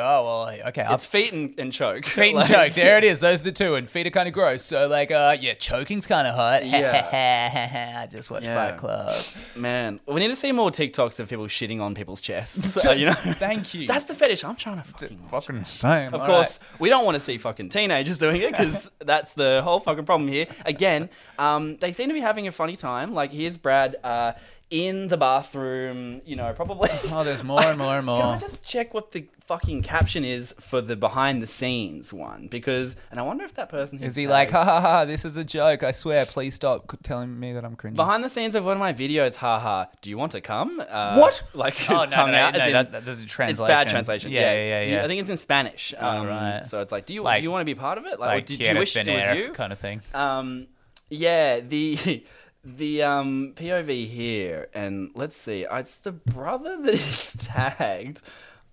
well, 0.48 0.68
okay, 0.68 0.82
I'll 0.82 0.94
it's 0.94 1.04
feet 1.04 1.32
and, 1.32 1.54
and 1.58 1.72
choke. 1.72 2.04
feet 2.04 2.34
and 2.34 2.46
choke. 2.48 2.74
There 2.74 2.98
it 2.98 3.04
is. 3.04 3.20
Those 3.20 3.40
are 3.40 3.44
the 3.44 3.52
two, 3.52 3.74
and 3.74 3.88
feet 3.90 4.06
are 4.06 4.10
kind 4.10 4.28
of 4.28 4.34
gross. 4.34 4.62
So 4.62 4.86
like, 4.88 5.10
uh, 5.10 5.36
yeah, 5.40 5.54
choking's 5.54 6.06
kind 6.06 6.26
of 6.26 6.34
hot. 6.34 6.64
Yeah. 6.66 8.00
I 8.02 8.06
just 8.06 8.30
watched 8.30 8.46
Yeah. 8.46 8.70
Fight 8.70 8.78
Club. 8.78 9.24
Man, 9.56 10.00
we 10.06 10.20
need 10.20 10.28
to 10.28 10.36
see 10.36 10.52
more 10.52 10.70
TikToks 10.70 11.18
of 11.18 11.28
people 11.28 11.46
shitting 11.46 11.80
on 11.80 11.94
people's 11.94 12.20
chests. 12.20 12.76
Uh, 12.84 12.90
you 12.92 13.06
know, 13.06 13.12
Thank 13.14 13.74
you. 13.74 13.86
That's 13.92 14.04
the 14.06 14.14
fetish 14.14 14.44
I'm 14.44 14.56
trying 14.56 14.76
to 14.76 14.84
fucking. 14.88 15.18
fucking 15.30 15.64
same. 15.64 16.14
Of 16.14 16.22
course, 16.22 16.58
we 16.78 16.88
don't 16.88 17.04
want 17.04 17.16
to 17.16 17.22
see 17.22 17.38
fucking 17.38 17.68
teenagers 17.68 18.18
doing 18.18 18.40
it 18.40 18.50
because 18.50 18.90
that's 18.98 19.34
the 19.34 19.62
whole 19.62 19.80
fucking 19.80 20.04
problem 20.04 20.28
here. 20.28 20.46
Again, 20.64 21.08
um, 21.38 21.76
they 21.76 21.92
seem 21.92 22.08
to 22.08 22.14
be 22.14 22.20
having 22.20 22.46
a 22.46 22.52
funny 22.52 22.76
time. 22.76 23.14
Like 23.14 23.32
here's 23.32 23.56
Brad 23.56 23.96
uh, 24.02 24.32
in 24.72 25.08
the 25.08 25.16
bathroom. 25.18 26.22
You 26.24 26.34
know, 26.36 26.52
probably. 26.54 26.88
Oh, 27.12 27.22
there's 27.24 27.44
more 27.44 27.62
and 27.62 27.78
more 27.78 27.96
and 27.98 28.06
more. 28.06 28.20
Can 28.20 28.28
I 28.28 28.38
just 28.38 28.64
check 28.66 28.94
what 28.94 29.12
the 29.12 29.26
fucking 29.46 29.82
caption 29.82 30.24
is 30.24 30.54
for 30.58 30.80
the 30.80 30.96
behind 30.96 31.42
the 31.42 31.46
scenes 31.46 32.10
one? 32.12 32.48
Because, 32.50 32.96
and 33.10 33.20
I 33.20 33.22
wonder 33.22 33.44
if 33.44 33.54
that 33.56 33.68
person 33.68 34.02
Is 34.02 34.16
he 34.16 34.26
like, 34.26 34.50
ha 34.50 34.64
ha 34.64 34.80
ha? 34.80 35.04
This 35.04 35.24
is 35.26 35.36
a 35.36 35.44
joke. 35.44 35.82
I 35.82 35.90
swear. 35.92 36.24
Please 36.24 36.54
stop 36.54 36.90
telling 37.02 37.38
me 37.38 37.52
that 37.52 37.64
I'm 37.64 37.76
cringy. 37.76 37.96
Behind 37.96 38.24
the 38.24 38.30
scenes 38.30 38.54
of 38.54 38.64
one 38.64 38.72
of 38.74 38.80
my 38.80 38.94
videos, 38.94 39.34
ha 39.34 39.58
ha. 39.60 39.88
Do 40.00 40.08
you 40.08 40.16
want 40.16 40.32
to 40.32 40.40
come? 40.40 40.80
Uh, 40.88 41.16
What? 41.18 41.42
Like 41.52 41.74
Oh, 41.90 42.04
no, 42.04 42.06
tongue 42.06 42.30
no, 42.30 42.36
no, 42.38 42.42
out. 42.44 42.54
no, 42.56 42.66
in- 42.66 42.72
that- 42.72 42.92
that 42.92 43.04
doesn't 43.04 43.26
translate. 43.28 43.68
It's 43.70 43.74
bad 43.76 43.88
translation. 43.90 44.30
Yeah, 44.32 44.40
Yeah, 44.40 44.52
yeah, 44.52 44.64
yeah, 44.64 44.84
Do 44.84 44.90
you- 44.92 45.00
I 45.00 45.08
think 45.08 45.20
it's 45.20 45.30
in 45.30 45.36
Spanish. 45.36 45.92
Oh, 46.00 46.06
Um, 46.08 46.26
right. 46.26 46.62
So 46.66 46.80
it's 46.80 46.92
like, 46.92 47.04
do 47.04 47.12
you 47.12 47.22
Like- 47.22 47.38
do 47.38 47.42
you 47.42 47.50
want 47.50 47.60
to 47.60 47.66
be 47.66 47.74
part 47.74 47.98
of 47.98 48.06
it? 48.06 48.18
like 48.18 48.46
did 48.46 48.58
you 48.60 48.74
wish 48.74 48.96
it 48.96 49.06
was 49.06 49.36
you? 49.38 49.52
kind 49.52 49.72
of 49.72 49.78
thing. 49.78 50.00
Um, 50.14 50.66
yeah, 51.10 51.60
the 51.60 52.24
the 52.64 53.02
um 53.02 53.52
POV 53.56 54.06
here, 54.08 54.68
and 54.74 55.10
let's 55.14 55.36
see, 55.36 55.66
it's 55.70 55.96
the 55.96 56.12
brother 56.12 56.76
that 56.82 56.94
is 57.08 57.32
tagged, 57.38 58.22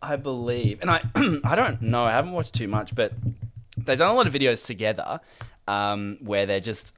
I 0.01 0.15
believe, 0.15 0.79
and 0.81 0.89
I 0.91 1.01
I 1.43 1.55
don't 1.55 1.81
know, 1.81 2.03
I 2.05 2.11
haven't 2.11 2.31
watched 2.33 2.53
too 2.53 2.67
much, 2.67 2.93
but 2.95 3.13
they've 3.77 3.97
done 3.97 4.11
a 4.11 4.13
lot 4.13 4.27
of 4.27 4.33
videos 4.33 4.65
together, 4.65 5.19
um, 5.67 6.17
where 6.21 6.45
they're 6.45 6.59
just 6.59 6.93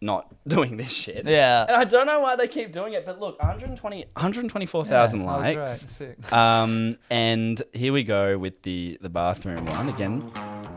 not 0.00 0.34
doing 0.46 0.76
this 0.76 0.92
shit. 0.92 1.24
Yeah. 1.26 1.64
and 1.66 1.76
I 1.76 1.84
don't 1.84 2.04
know 2.06 2.20
why 2.20 2.36
they 2.36 2.46
keep 2.48 2.72
doing 2.72 2.92
it, 2.92 3.06
but 3.06 3.18
look, 3.20 3.38
120 3.38 4.04
124,000 4.12 5.20
Yeah, 5.20 5.26
likes. 5.26 5.56
right. 5.56 5.90
Sick. 5.90 6.16
Um, 6.32 6.98
and 7.10 7.62
here 7.72 7.92
we 7.94 8.02
go 8.02 8.36
with 8.36 8.60
the 8.62 8.98
the 9.00 9.08
bathroom 9.08 9.64
one 9.66 9.88
again. 9.88 10.30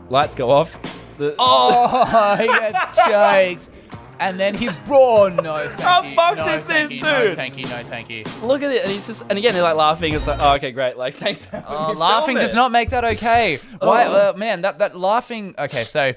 Lights 0.08 0.34
go 0.34 0.50
off. 0.50 0.78
The, 1.18 1.34
Oh, 1.38 2.36
he 2.38 2.46
gets 2.46 2.96
choked. 2.96 3.70
And 4.20 4.38
then 4.38 4.54
he's 4.54 4.74
brawn. 4.76 5.36
No, 5.36 5.68
thank 5.68 5.80
How 5.80 6.02
you. 6.02 6.14
fucked 6.14 6.38
no, 6.38 6.44
is 6.46 6.64
thank 6.64 6.88
this, 6.90 6.96
you, 6.98 7.02
No, 7.02 7.26
dude? 7.28 7.36
thank 7.36 7.56
you. 7.58 7.66
No, 7.66 7.82
thank 7.84 8.10
you. 8.10 8.24
Look 8.42 8.62
at 8.62 8.70
it, 8.72 8.82
and 8.84 8.92
he's 8.92 9.06
just, 9.06 9.22
and 9.28 9.38
again, 9.38 9.54
they're 9.54 9.62
like 9.62 9.76
laughing. 9.76 10.14
It's 10.14 10.26
like, 10.26 10.40
oh, 10.40 10.54
okay, 10.54 10.72
great. 10.72 10.96
Like, 10.96 11.14
thanks. 11.24 11.44
For 11.44 11.62
Oh, 11.66 11.92
laughing 11.92 12.36
does 12.36 12.54
not 12.54 12.72
make 12.72 12.90
that 12.90 13.04
okay. 13.04 13.58
Why, 13.78 14.06
Oh. 14.06 14.30
uh, 14.30 14.36
man? 14.36 14.62
That 14.62 14.78
that 14.80 14.98
laughing. 14.98 15.54
Okay, 15.58 15.84
so 15.84 16.12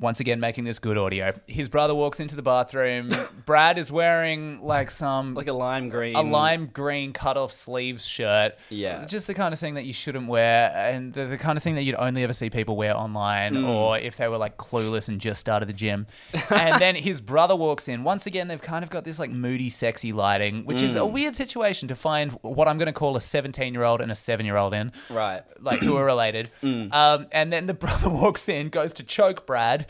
once 0.00 0.18
again, 0.20 0.40
making 0.40 0.64
this 0.64 0.78
good 0.80 0.98
audio. 0.98 1.32
His 1.46 1.68
brother 1.68 1.94
walks 1.94 2.18
into 2.20 2.34
the 2.34 2.42
bathroom. 2.42 3.08
Brad 3.46 3.78
is 3.78 3.92
wearing 3.92 4.60
like 4.62 4.90
some 4.90 5.34
like 5.34 5.46
a 5.46 5.52
lime 5.52 5.88
green. 5.88 6.16
a 6.16 6.22
lime 6.22 6.66
green 6.66 7.12
cut 7.12 7.36
off 7.36 7.52
sleeves 7.52 8.04
shirt. 8.04 8.54
Yeah. 8.70 9.04
Just 9.04 9.26
the 9.28 9.34
kind 9.34 9.52
of 9.54 9.60
thing 9.60 9.74
that 9.74 9.84
you 9.84 9.92
shouldn't 9.92 10.26
wear, 10.26 10.72
and 10.74 11.12
the, 11.12 11.26
the 11.26 11.38
kind 11.38 11.56
of 11.56 11.62
thing 11.62 11.74
that 11.76 11.82
you'd 11.82 11.94
only 11.94 12.22
ever 12.24 12.32
see 12.32 12.50
people 12.50 12.76
wear 12.76 12.96
online, 12.96 13.54
Mm. 13.54 13.68
or 13.68 13.98
if 13.98 14.16
they 14.16 14.26
were 14.28 14.36
like 14.38 14.56
clueless 14.56 15.08
and 15.08 15.20
just 15.20 15.38
started 15.40 15.68
the 15.68 15.72
gym. 15.72 16.06
and 16.50 16.80
then 16.80 16.96
his 16.96 17.20
brother 17.20 17.54
walks 17.54 17.86
in. 17.88 18.02
Once 18.04 18.26
again, 18.26 18.48
they've 18.48 18.60
kind 18.60 18.82
of 18.82 18.90
got 18.90 19.04
this 19.04 19.18
like 19.18 19.30
moody, 19.30 19.70
sexy 19.70 20.12
lighting, 20.12 20.64
which 20.64 20.82
is 20.82 20.96
a 20.96 21.00
Mm. 21.00 21.12
weird 21.12 21.36
situation 21.36 21.86
to 21.88 21.94
find 21.94 22.32
what 22.42 22.66
I'm 22.66 22.78
going 22.78 22.86
to 22.86 22.92
call 22.92 23.16
a 23.16 23.20
17 23.20 23.72
year 23.72 23.84
old 23.84 24.00
and 24.00 24.10
a 24.10 24.14
seven 24.14 24.44
year 24.46 24.56
old 24.56 24.74
in 24.74 24.90
Right. 25.08 25.42
like 25.60 25.80
who 25.82 25.96
are 25.96 26.04
related. 26.04 26.50
Mm. 26.64 26.92
Um, 26.94 27.26
and 27.32 27.52
then 27.52 27.66
the 27.66 27.74
brother 27.84 28.08
walks 28.08 28.48
in, 28.48 28.68
goes 28.70 28.92
to 28.94 29.02
choke 29.02 29.46
Brad. 29.46 29.86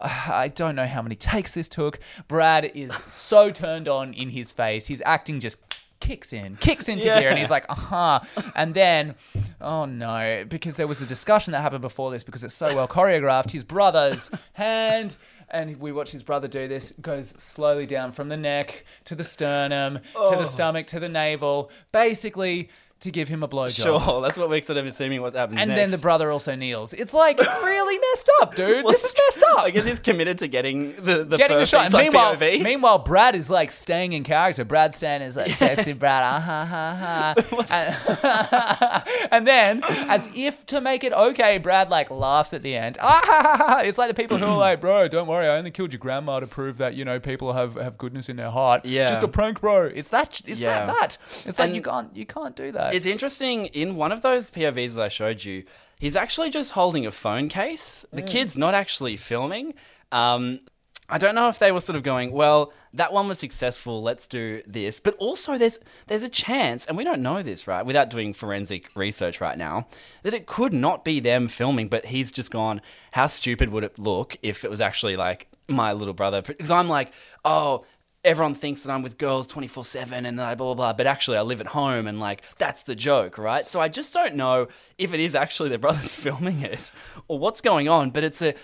I 0.00 0.48
don't 0.48 0.74
know 0.76 0.86
how 0.86 1.02
many 1.02 1.14
takes 1.14 1.54
this 1.54 1.68
took. 1.68 1.98
Brad 2.28 2.70
is 2.74 2.92
so 3.06 3.50
turned 3.50 3.88
on 3.88 4.12
in 4.12 4.30
his 4.30 4.52
face. 4.52 4.86
His 4.86 5.02
acting 5.06 5.40
just 5.40 5.58
kicks 6.00 6.32
in, 6.32 6.56
kicks 6.56 6.88
into 6.88 7.06
Yeah. 7.06 7.20
gear, 7.20 7.30
and 7.30 7.38
he's 7.38 7.50
like, 7.50 7.64
aha. 7.68 8.26
And 8.54 8.74
then, 8.74 9.14
oh 9.60 9.86
no, 9.86 10.44
because 10.48 10.76
there 10.76 10.86
was 10.86 11.00
a 11.00 11.06
discussion 11.06 11.52
that 11.52 11.60
happened 11.62 11.82
before 11.82 12.10
this 12.10 12.22
because 12.22 12.44
it's 12.44 12.54
so 12.54 12.74
well 12.74 12.88
choreographed. 12.88 13.50
His 13.52 13.64
brother's 13.64 14.30
hand. 14.54 15.16
And 15.48 15.78
we 15.78 15.92
watch 15.92 16.10
his 16.10 16.24
brother 16.24 16.48
do 16.48 16.66
this. 16.66 16.92
Goes 17.00 17.28
slowly 17.40 17.86
down 17.86 18.10
from 18.10 18.28
the 18.30 18.36
neck 18.36 18.84
to 19.04 19.14
the 19.14 19.22
sternum, 19.22 19.98
to 20.12 20.30
the 20.32 20.38
oh. 20.38 20.44
stomach, 20.44 20.88
to 20.88 20.98
the 20.98 21.08
navel, 21.08 21.70
basically 21.92 22.68
to 23.00 23.10
give 23.10 23.28
him 23.28 23.42
a 23.42 23.48
blowjob. 23.48 23.82
Sure, 23.82 24.22
that's 24.22 24.38
what 24.38 24.48
we're 24.48 24.62
sort 24.62 24.78
of 24.78 24.86
assuming 24.86 25.20
what 25.20 25.34
happens 25.34 25.58
And 25.60 25.68
next. 25.68 25.78
then 25.80 25.90
the 25.90 25.98
brother 25.98 26.30
also 26.30 26.54
kneels. 26.54 26.94
It's 26.94 27.12
like 27.12 27.38
really 27.62 27.98
messed 28.12 28.30
up, 28.40 28.54
dude. 28.54 28.84
Well, 28.84 28.92
this 28.92 29.04
is 29.04 29.14
messed 29.28 29.44
up. 29.50 29.64
I 29.64 29.70
guess 29.70 29.84
he's 29.86 30.00
committed 30.00 30.38
to 30.38 30.48
getting 30.48 30.94
the 30.96 31.24
the 31.24 31.36
Getting 31.36 31.58
the 31.58 31.66
shot. 31.66 31.92
Like, 31.92 32.04
meanwhile, 32.04 32.34
POV. 32.36 32.62
meanwhile, 32.62 32.98
Brad 32.98 33.34
is 33.36 33.50
like 33.50 33.70
staying 33.70 34.12
in 34.14 34.24
character. 34.24 34.64
Brad 34.64 34.94
Stan 34.94 35.20
is 35.22 35.36
like 35.36 35.52
sexy 35.52 35.92
Brad. 35.92 36.22
Ah, 36.24 36.40
ha, 36.40 36.64
ha, 36.64 37.34
ha. 37.34 37.34
And, 39.20 39.30
and 39.32 39.46
then, 39.46 39.82
as 40.08 40.28
if 40.34 40.64
to 40.66 40.80
make 40.80 41.04
it 41.04 41.12
okay, 41.12 41.58
Brad 41.58 41.90
like 41.90 42.10
laughs 42.10 42.54
at 42.54 42.62
the 42.62 42.74
end. 42.76 42.96
Ah, 43.00 43.20
ha, 43.24 43.42
ha, 43.42 43.56
ha. 43.56 43.80
It's 43.84 43.98
like 43.98 44.08
the 44.08 44.14
people 44.14 44.38
who 44.38 44.46
are 44.46 44.56
like, 44.56 44.80
bro, 44.80 45.08
don't 45.08 45.26
worry, 45.26 45.46
I 45.46 45.58
only 45.58 45.70
killed 45.70 45.92
your 45.92 45.98
grandma 46.00 46.40
to 46.40 46.46
prove 46.46 46.78
that 46.78 46.94
you 46.94 47.04
know 47.04 47.20
people 47.20 47.52
have, 47.52 47.74
have 47.74 47.98
goodness 47.98 48.28
in 48.28 48.36
their 48.36 48.50
heart. 48.50 48.84
Yeah. 48.84 49.02
It's 49.02 49.10
just 49.12 49.22
a 49.24 49.28
prank, 49.28 49.60
bro. 49.60 49.84
It's 49.84 50.08
that. 50.10 50.40
It's 50.46 50.60
Yeah. 50.60 50.86
that. 50.86 50.96
That. 51.00 51.18
It's 51.44 51.58
like 51.58 51.66
And 51.68 51.76
you 51.76 51.82
can't 51.82 52.16
you 52.16 52.24
can't 52.26 52.56
do 52.56 52.72
that. 52.72 52.85
It's 52.94 53.06
interesting. 53.06 53.66
In 53.66 53.96
one 53.96 54.12
of 54.12 54.22
those 54.22 54.50
POVs 54.50 54.94
that 54.94 55.02
I 55.02 55.08
showed 55.08 55.44
you, 55.44 55.64
he's 55.98 56.16
actually 56.16 56.50
just 56.50 56.72
holding 56.72 57.06
a 57.06 57.10
phone 57.10 57.48
case. 57.48 58.04
The 58.12 58.22
kid's 58.22 58.56
not 58.56 58.74
actually 58.74 59.16
filming. 59.16 59.74
Um, 60.12 60.60
I 61.08 61.18
don't 61.18 61.36
know 61.36 61.48
if 61.48 61.58
they 61.60 61.70
were 61.70 61.80
sort 61.80 61.94
of 61.94 62.02
going, 62.02 62.32
well, 62.32 62.72
that 62.92 63.12
one 63.12 63.28
was 63.28 63.38
successful. 63.38 64.02
Let's 64.02 64.26
do 64.26 64.62
this. 64.66 64.98
But 64.98 65.14
also, 65.18 65.56
there's 65.56 65.78
there's 66.08 66.24
a 66.24 66.28
chance, 66.28 66.84
and 66.86 66.96
we 66.96 67.04
don't 67.04 67.22
know 67.22 67.42
this, 67.42 67.68
right? 67.68 67.86
Without 67.86 68.10
doing 68.10 68.32
forensic 68.32 68.90
research 68.96 69.40
right 69.40 69.56
now, 69.56 69.86
that 70.22 70.34
it 70.34 70.46
could 70.46 70.72
not 70.72 71.04
be 71.04 71.20
them 71.20 71.46
filming. 71.46 71.88
But 71.88 72.06
he's 72.06 72.32
just 72.32 72.50
gone. 72.50 72.80
How 73.12 73.28
stupid 73.28 73.68
would 73.68 73.84
it 73.84 73.98
look 73.98 74.36
if 74.42 74.64
it 74.64 74.70
was 74.70 74.80
actually 74.80 75.16
like 75.16 75.48
my 75.68 75.92
little 75.92 76.14
brother? 76.14 76.42
Because 76.42 76.70
I'm 76.72 76.88
like, 76.88 77.12
oh, 77.44 77.84
everyone 78.26 78.54
thinks 78.54 78.82
that 78.82 78.92
I'm 78.92 79.02
with 79.02 79.16
girls 79.16 79.46
24 79.46 79.84
7 79.84 80.26
and 80.26 80.36
blah, 80.36 80.54
blah, 80.54 80.74
blah. 80.74 80.92
But 80.92 81.06
actually, 81.06 81.38
I 81.38 81.42
live 81.42 81.60
at 81.60 81.68
home 81.68 82.06
and 82.06 82.20
like, 82.20 82.42
that's 82.58 82.82
the 82.82 82.96
joke, 82.96 83.38
right? 83.38 83.66
So 83.66 83.80
I 83.80 83.88
just 83.88 84.12
don't 84.12 84.34
know 84.34 84.66
if 84.98 85.14
it 85.14 85.20
is 85.20 85.34
actually 85.34 85.70
their 85.70 85.78
brothers 85.86 86.12
filming 86.12 86.60
it 86.60 86.90
or 87.28 87.38
what's 87.38 87.60
going 87.60 87.88
on. 87.88 88.10
But 88.10 88.24
it's 88.24 88.42
a, 88.42 88.54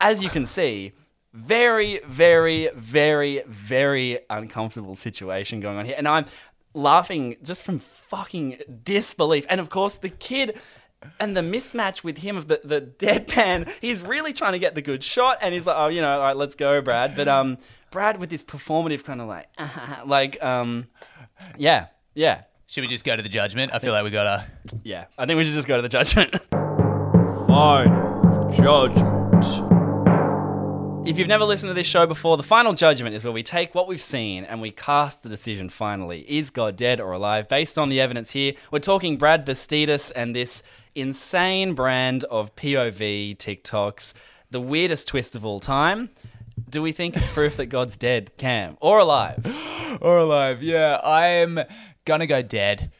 as 0.00 0.22
you 0.22 0.28
can 0.28 0.46
see, 0.46 0.92
very, 1.32 2.00
very, 2.06 2.68
very, 2.76 3.42
very 3.46 4.18
uncomfortable 4.28 4.94
situation 4.94 5.60
going 5.60 5.78
on 5.78 5.86
here. 5.86 5.94
And 5.96 6.06
I'm 6.06 6.26
laughing 6.74 7.36
just 7.42 7.62
from 7.62 7.78
fucking 7.78 8.60
disbelief. 8.84 9.46
And 9.48 9.60
of 9.60 9.70
course, 9.70 9.98
the 9.98 10.10
kid. 10.10 10.58
And 11.18 11.34
the 11.34 11.40
mismatch 11.40 12.04
with 12.04 12.18
him 12.18 12.36
of 12.36 12.46
the, 12.46 12.60
the 12.62 12.82
deadpan, 12.82 13.70
he's 13.80 14.02
really 14.02 14.34
trying 14.34 14.52
to 14.52 14.58
get 14.58 14.74
the 14.74 14.82
good 14.82 15.02
shot, 15.02 15.38
and 15.40 15.54
he's 15.54 15.66
like, 15.66 15.76
"Oh, 15.78 15.88
you 15.88 16.02
know, 16.02 16.12
all 16.12 16.18
right, 16.20 16.36
let's 16.36 16.54
go, 16.54 16.82
Brad." 16.82 17.16
But 17.16 17.26
um, 17.26 17.56
Brad 17.90 18.18
with 18.18 18.30
this 18.30 18.42
performative 18.44 19.04
kind 19.04 19.20
of 19.20 19.28
like, 19.28 19.48
like 20.06 20.42
um, 20.42 20.86
yeah, 21.58 21.86
yeah, 22.14 22.42
Should 22.66 22.82
we 22.82 22.88
just 22.88 23.04
go 23.04 23.16
to 23.16 23.22
the 23.22 23.28
judgment? 23.28 23.72
I 23.74 23.78
feel 23.78 23.92
like 23.92 24.04
we 24.04 24.10
gotta. 24.10 24.46
yeah. 24.84 25.06
I 25.18 25.26
think 25.26 25.36
we 25.38 25.44
should 25.44 25.54
just 25.54 25.68
go 25.68 25.76
to 25.76 25.82
the 25.82 25.88
judgment. 25.88 26.36
Final 27.48 28.48
judgment. 28.50 29.44
If 31.08 31.18
you've 31.18 31.28
never 31.28 31.44
listened 31.44 31.70
to 31.70 31.74
this 31.74 31.86
show 31.86 32.06
before, 32.06 32.36
the 32.36 32.42
final 32.42 32.74
judgment 32.74 33.16
is 33.16 33.24
where 33.24 33.32
we 33.32 33.42
take 33.42 33.74
what 33.74 33.88
we've 33.88 34.02
seen 34.02 34.44
and 34.44 34.60
we 34.60 34.70
cast 34.70 35.22
the 35.22 35.28
decision 35.28 35.68
finally. 35.70 36.20
Is 36.28 36.50
God 36.50 36.76
dead 36.76 37.00
or 37.00 37.12
alive? 37.12 37.48
Based 37.48 37.78
on 37.78 37.88
the 37.88 38.00
evidence 38.00 38.32
here, 38.32 38.52
we're 38.70 38.80
talking 38.80 39.16
Brad 39.16 39.46
Bastidas 39.46 40.12
and 40.14 40.36
this 40.36 40.62
insane 40.94 41.74
brand 41.74 42.24
of 42.24 42.54
POV 42.54 43.36
TikToks, 43.38 44.12
the 44.50 44.60
weirdest 44.60 45.08
twist 45.08 45.34
of 45.34 45.44
all 45.44 45.58
time. 45.58 46.10
Do 46.68 46.82
we 46.82 46.92
think 46.92 47.16
it's 47.16 47.32
proof 47.32 47.56
that 47.56 47.66
God's 47.66 47.96
dead, 47.96 48.36
Cam, 48.36 48.76
or 48.80 48.98
alive? 48.98 49.44
or 50.00 50.18
alive. 50.18 50.62
Yeah, 50.62 51.00
I'm 51.04 51.60
gonna 52.04 52.26
go 52.26 52.42
dead. 52.42 52.90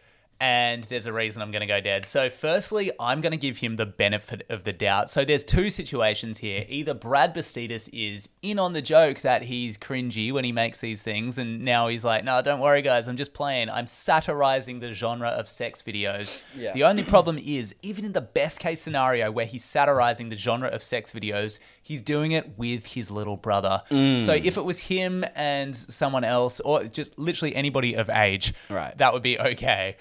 And 0.40 0.84
there's 0.84 1.04
a 1.06 1.12
reason 1.12 1.42
I'm 1.42 1.50
going 1.50 1.60
to 1.60 1.66
go 1.66 1.80
dead. 1.80 2.06
So, 2.06 2.30
firstly, 2.30 2.90
I'm 2.98 3.20
going 3.20 3.32
to 3.32 3.36
give 3.38 3.58
him 3.58 3.76
the 3.76 3.84
benefit 3.86 4.46
of 4.48 4.64
the 4.64 4.72
doubt. 4.72 5.10
So, 5.10 5.24
there's 5.24 5.44
two 5.44 5.68
situations 5.68 6.38
here. 6.38 6.64
Either 6.68 6.94
Brad 6.94 7.34
Bastidas 7.34 7.90
is 7.92 8.30
in 8.40 8.58
on 8.58 8.72
the 8.72 8.80
joke 8.80 9.20
that 9.20 9.42
he's 9.44 9.76
cringy 9.76 10.32
when 10.32 10.44
he 10.44 10.52
makes 10.52 10.78
these 10.78 11.02
things, 11.02 11.36
and 11.36 11.62
now 11.64 11.88
he's 11.88 12.04
like, 12.04 12.24
no, 12.24 12.40
don't 12.40 12.60
worry, 12.60 12.80
guys, 12.80 13.06
I'm 13.06 13.16
just 13.18 13.34
playing. 13.34 13.68
I'm 13.68 13.86
satirizing 13.86 14.78
the 14.78 14.92
genre 14.94 15.28
of 15.28 15.48
sex 15.48 15.82
videos. 15.82 16.40
Yeah. 16.56 16.72
The 16.72 16.84
only 16.84 17.04
problem 17.04 17.38
is, 17.38 17.74
even 17.82 18.04
in 18.06 18.12
the 18.12 18.20
best 18.22 18.60
case 18.60 18.80
scenario 18.80 19.30
where 19.30 19.46
he's 19.46 19.64
satirizing 19.64 20.30
the 20.30 20.36
genre 20.36 20.68
of 20.68 20.82
sex 20.82 21.12
videos, 21.12 21.58
he's 21.82 22.00
doing 22.02 22.32
it 22.32 22.58
with 22.58 22.86
his 22.86 23.10
little 23.10 23.36
brother. 23.36 23.82
Mm. 23.90 24.18
So, 24.20 24.32
if 24.32 24.56
it 24.56 24.64
was 24.64 24.78
him 24.78 25.24
and 25.34 25.76
someone 25.76 26.24
else, 26.24 26.60
or 26.60 26.84
just 26.84 27.18
literally 27.18 27.54
anybody 27.54 27.94
of 27.94 28.08
age, 28.08 28.54
Right. 28.70 28.96
that 28.96 29.12
would 29.12 29.22
be 29.22 29.38
okay. 29.38 29.96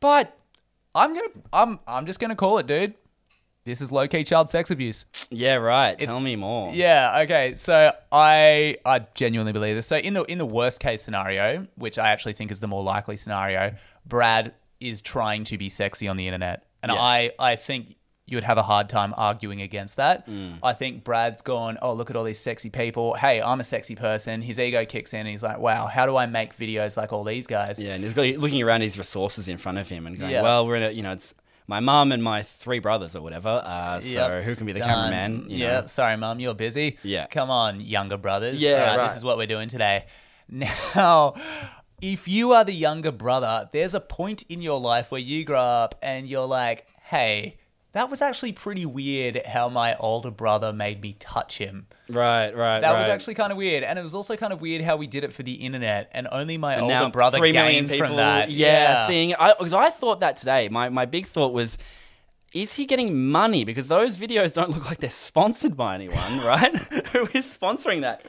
But 0.00 0.36
I'm 0.94 1.14
gonna 1.14 1.28
I'm 1.52 1.78
I'm 1.86 2.06
just 2.06 2.20
gonna 2.20 2.36
call 2.36 2.58
it, 2.58 2.66
dude. 2.66 2.94
This 3.64 3.80
is 3.80 3.90
low 3.90 4.06
key 4.06 4.22
child 4.22 4.48
sex 4.48 4.70
abuse. 4.70 5.06
Yeah, 5.28 5.56
right. 5.56 5.98
Tell 5.98 6.20
me 6.20 6.36
more. 6.36 6.72
Yeah, 6.72 7.22
okay. 7.24 7.56
So 7.56 7.92
I 8.12 8.76
I 8.84 9.00
genuinely 9.14 9.52
believe 9.52 9.74
this. 9.74 9.88
So 9.88 9.96
in 9.96 10.14
the 10.14 10.22
in 10.24 10.38
the 10.38 10.46
worst 10.46 10.78
case 10.80 11.02
scenario, 11.02 11.66
which 11.74 11.98
I 11.98 12.10
actually 12.10 12.34
think 12.34 12.50
is 12.52 12.60
the 12.60 12.68
more 12.68 12.84
likely 12.84 13.16
scenario, 13.16 13.74
Brad 14.06 14.54
is 14.78 15.02
trying 15.02 15.42
to 15.44 15.58
be 15.58 15.68
sexy 15.68 16.06
on 16.06 16.16
the 16.16 16.28
internet. 16.28 16.64
And 16.82 16.92
Yeah. 16.92 17.00
I 17.00 17.32
I 17.40 17.56
think 17.56 17.96
you 18.26 18.36
would 18.36 18.44
have 18.44 18.58
a 18.58 18.62
hard 18.62 18.88
time 18.88 19.14
arguing 19.16 19.62
against 19.62 19.96
that. 19.96 20.26
Mm. 20.28 20.58
I 20.62 20.72
think 20.72 21.04
Brad's 21.04 21.42
gone, 21.42 21.78
oh, 21.80 21.92
look 21.92 22.10
at 22.10 22.16
all 22.16 22.24
these 22.24 22.40
sexy 22.40 22.70
people. 22.70 23.14
Hey, 23.14 23.40
I'm 23.40 23.60
a 23.60 23.64
sexy 23.64 23.94
person. 23.94 24.42
His 24.42 24.58
ego 24.58 24.84
kicks 24.84 25.14
in 25.14 25.20
and 25.20 25.28
he's 25.28 25.42
like, 25.44 25.58
wow, 25.58 25.86
how 25.86 26.06
do 26.06 26.16
I 26.16 26.26
make 26.26 26.56
videos 26.56 26.96
like 26.96 27.12
all 27.12 27.22
these 27.24 27.46
guys? 27.46 27.80
Yeah, 27.80 27.94
and 27.94 28.02
he's 28.02 28.14
got 28.14 28.26
looking 28.38 28.60
around 28.62 28.80
his 28.80 28.98
resources 28.98 29.46
in 29.46 29.58
front 29.58 29.78
of 29.78 29.88
him 29.88 30.06
and 30.08 30.18
going, 30.18 30.32
Yeah. 30.32 30.42
"Well, 30.42 30.66
we're 30.66 30.76
in 30.76 30.82
a, 30.82 30.90
you 30.90 31.02
know, 31.02 31.12
it's 31.12 31.34
my 31.68 31.78
mum 31.80 32.10
and 32.12 32.22
my 32.22 32.42
three 32.42 32.80
brothers 32.80 33.14
or 33.14 33.22
whatever. 33.22 33.62
Uh, 33.64 34.00
so 34.00 34.06
Yep. 34.06 34.42
who 34.44 34.56
can 34.56 34.66
be 34.66 34.72
the 34.72 34.80
Done. 34.80 34.88
cameraman? 34.88 35.50
You 35.50 35.58
know? 35.66 35.72
Yep. 35.72 35.90
Sorry, 35.90 36.16
mum, 36.16 36.40
you're 36.40 36.54
busy. 36.54 36.98
Yeah. 37.04 37.26
Come 37.26 37.50
on, 37.50 37.80
younger 37.80 38.16
brothers. 38.16 38.60
Yeah, 38.60 38.96
right. 38.96 39.06
This 39.08 39.16
is 39.16 39.24
what 39.24 39.36
we're 39.36 39.46
doing 39.46 39.68
today. 39.68 40.04
Now, 40.48 41.34
if 42.00 42.28
you 42.28 42.52
are 42.52 42.64
the 42.64 42.72
younger 42.72 43.10
brother, 43.12 43.68
there's 43.72 43.94
a 43.94 44.00
point 44.00 44.42
in 44.48 44.62
your 44.62 44.78
life 44.80 45.10
where 45.10 45.20
you 45.20 45.44
grow 45.44 45.60
up 45.60 45.94
and 46.02 46.28
you're 46.28 46.46
like, 46.46 46.86
hey, 47.04 47.56
that 47.96 48.10
was 48.10 48.20
actually 48.20 48.52
pretty 48.52 48.84
weird 48.84 49.40
how 49.46 49.70
my 49.70 49.96
older 49.96 50.30
brother 50.30 50.70
made 50.70 51.00
me 51.00 51.16
touch 51.18 51.56
him. 51.56 51.86
Right, 52.10 52.54
right. 52.54 52.80
That 52.80 52.98
was 52.98 53.08
actually 53.08 53.36
kind 53.36 53.50
of 53.50 53.56
weird. 53.56 53.84
And 53.84 53.98
it 53.98 54.02
was 54.02 54.14
also 54.14 54.36
kind 54.36 54.52
of 54.52 54.60
weird 54.60 54.82
how 54.82 54.98
we 54.98 55.06
did 55.06 55.24
it 55.24 55.32
for 55.32 55.42
the 55.42 55.54
internet 55.54 56.10
and 56.12 56.28
only 56.30 56.58
my 56.58 56.74
And 56.74 56.82
older 56.82 57.08
brother 57.08 57.38
three 57.38 57.52
gained 57.52 57.90
from 57.90 58.16
that. 58.16 58.50
Yeah, 58.50 59.06
seeing 59.06 59.34
I 59.34 59.54
because 59.58 59.72
I 59.72 59.88
thought 59.88 60.20
that 60.20 60.36
today. 60.36 60.68
My 60.68 60.90
my 60.90 61.06
big 61.06 61.26
thought 61.26 61.54
was. 61.54 61.78
Is 62.54 62.74
he 62.74 62.86
getting 62.86 63.26
money? 63.28 63.64
Because 63.64 63.88
those 63.88 64.16
videos 64.16 64.54
don't 64.54 64.70
look 64.70 64.86
like 64.86 64.98
they're 64.98 65.10
sponsored 65.10 65.76
by 65.76 65.94
anyone, 65.94 66.16
right? 66.46 66.74
Who 67.12 67.22
is 67.34 67.58
sponsoring 67.58 68.00
that? 68.02 68.24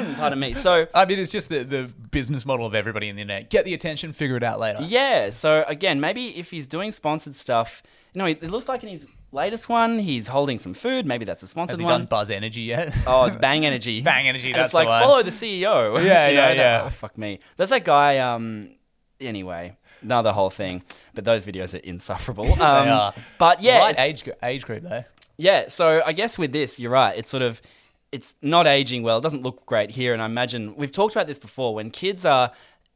Pardon 0.16 0.40
me. 0.40 0.54
So, 0.54 0.88
I 0.92 1.04
mean, 1.04 1.20
it's 1.20 1.30
just 1.30 1.48
the, 1.48 1.62
the 1.62 1.92
business 2.10 2.44
model 2.44 2.66
of 2.66 2.74
everybody 2.74 3.08
in 3.08 3.14
the 3.14 3.22
internet. 3.22 3.50
Get 3.50 3.64
the 3.64 3.74
attention, 3.74 4.14
figure 4.14 4.36
it 4.36 4.42
out 4.42 4.58
later. 4.58 4.78
Yeah. 4.82 5.30
So 5.30 5.64
again, 5.68 6.00
maybe 6.00 6.36
if 6.38 6.50
he's 6.50 6.66
doing 6.66 6.90
sponsored 6.90 7.36
stuff, 7.36 7.84
know, 8.18 8.26
it, 8.26 8.42
looks 8.42 8.68
like 8.68 8.82
in 8.82 8.88
his 8.90 9.06
latest 9.32 9.68
one, 9.68 9.98
he's 9.98 10.26
holding 10.26 10.58
some 10.58 10.74
food. 10.74 11.06
Maybe 11.06 11.24
that's 11.24 11.42
a 11.42 11.48
sponsored 11.48 11.74
Has 11.74 11.78
he 11.80 11.84
one. 11.86 12.00
done 12.00 12.06
Buzz 12.06 12.30
Energy 12.30 12.62
yet? 12.62 12.94
Oh, 13.06 13.30
Bang 13.30 13.64
Energy. 13.64 14.00
Bang 14.12 14.28
Energy, 14.28 14.50
And 14.50 14.56
that's 14.58 14.66
it's 14.66 14.74
like 14.74 14.86
the 14.88 15.04
follow 15.06 15.22
the 15.22 15.30
CEO. 15.30 15.94
Yeah, 16.04 16.28
You 16.28 16.34
know, 16.36 16.42
yeah, 16.42 16.48
that- 16.48 16.56
yeah. 16.56 16.82
oh, 16.86 16.90
fuck 16.90 17.16
me. 17.16 17.40
That's 17.56 17.70
that 17.70 17.84
guy. 17.84 18.18
Um. 18.18 18.74
Anyway, 19.20 19.76
another 20.02 20.32
whole 20.32 20.50
thing. 20.50 20.82
But 21.14 21.24
those 21.24 21.44
videos 21.44 21.74
are 21.74 21.78
insufferable. 21.84 22.44
Um, 22.60 22.86
they 22.86 22.90
are. 22.90 23.14
But 23.38 23.62
yeah, 23.62 23.78
right 23.78 23.98
age 23.98 24.28
age 24.42 24.64
group 24.64 24.82
though. 24.82 25.04
yeah. 25.38 25.68
So 25.68 26.02
I 26.04 26.12
guess 26.12 26.36
with 26.38 26.52
this, 26.52 26.78
you're 26.78 26.90
right. 26.90 27.16
It's 27.16 27.30
sort 27.30 27.42
of 27.42 27.62
it's 28.10 28.34
not 28.42 28.66
aging 28.66 29.02
well. 29.04 29.18
It 29.18 29.22
doesn't 29.22 29.42
look 29.42 29.64
great 29.64 29.90
here. 29.92 30.12
And 30.12 30.20
I 30.20 30.26
imagine 30.26 30.74
we've 30.76 30.92
talked 30.92 31.14
about 31.14 31.26
this 31.28 31.38
before. 31.38 31.74
When 31.74 31.90
kids 31.90 32.26
are 32.26 32.50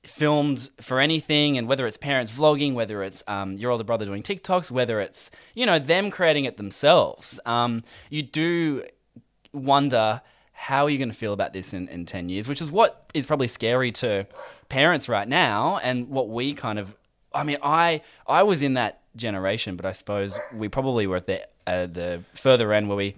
filmed 0.07 0.71
for 0.81 1.01
anything, 1.01 1.59
and 1.59 1.69
whether 1.69 1.87
it's 1.87 1.97
parents 1.97 2.33
vlogging, 2.33 2.75
whether 2.75 3.03
it's 3.03 3.23
um, 3.27 3.55
your 3.55 3.71
older 3.71 3.85
brother 3.85 4.05
doing 4.05 4.23
TikToks, 4.23 4.71
whether 4.71 5.01
it's 5.01 5.31
you 5.55 5.67
know 5.67 5.79
them 5.79 6.11
creating 6.11 6.45
it 6.45 6.57
themselves, 6.57 7.41
um, 7.47 7.83
you 8.11 8.23
do 8.23 8.85
wonder 9.53 10.21
how 10.53 10.87
are 10.87 10.91
you 10.91 10.97
going 10.99 11.11
to 11.11 11.15
feel 11.15 11.33
about 11.35 11.53
this 11.53 11.75
in, 11.75 11.87
in 11.89 12.07
10 12.07 12.31
years 12.31 12.49
which 12.49 12.63
is 12.63 12.73
what 12.73 13.11
is 13.13 13.27
probably 13.27 13.47
scary 13.47 13.93
to 13.93 14.27
parents 14.71 15.07
right 15.09 15.29
now 15.29 15.79
and 15.83 16.09
what 16.09 16.31
we 16.31 16.55
kind 16.55 16.79
of 16.79 16.97
i 17.35 17.43
mean 17.43 17.59
i 17.63 18.01
i 18.27 18.43
was 18.43 18.63
in 18.63 18.75
that 18.75 19.03
generation 19.17 19.77
but 19.77 19.85
i 19.85 19.93
suppose 19.93 20.39
we 20.55 20.69
probably 20.69 21.07
were 21.07 21.17
at 21.17 21.27
the 21.27 21.47
uh, 21.67 21.87
the 21.87 22.23
further 22.35 22.73
end 22.73 22.89
where 22.89 22.97
we 22.97 23.15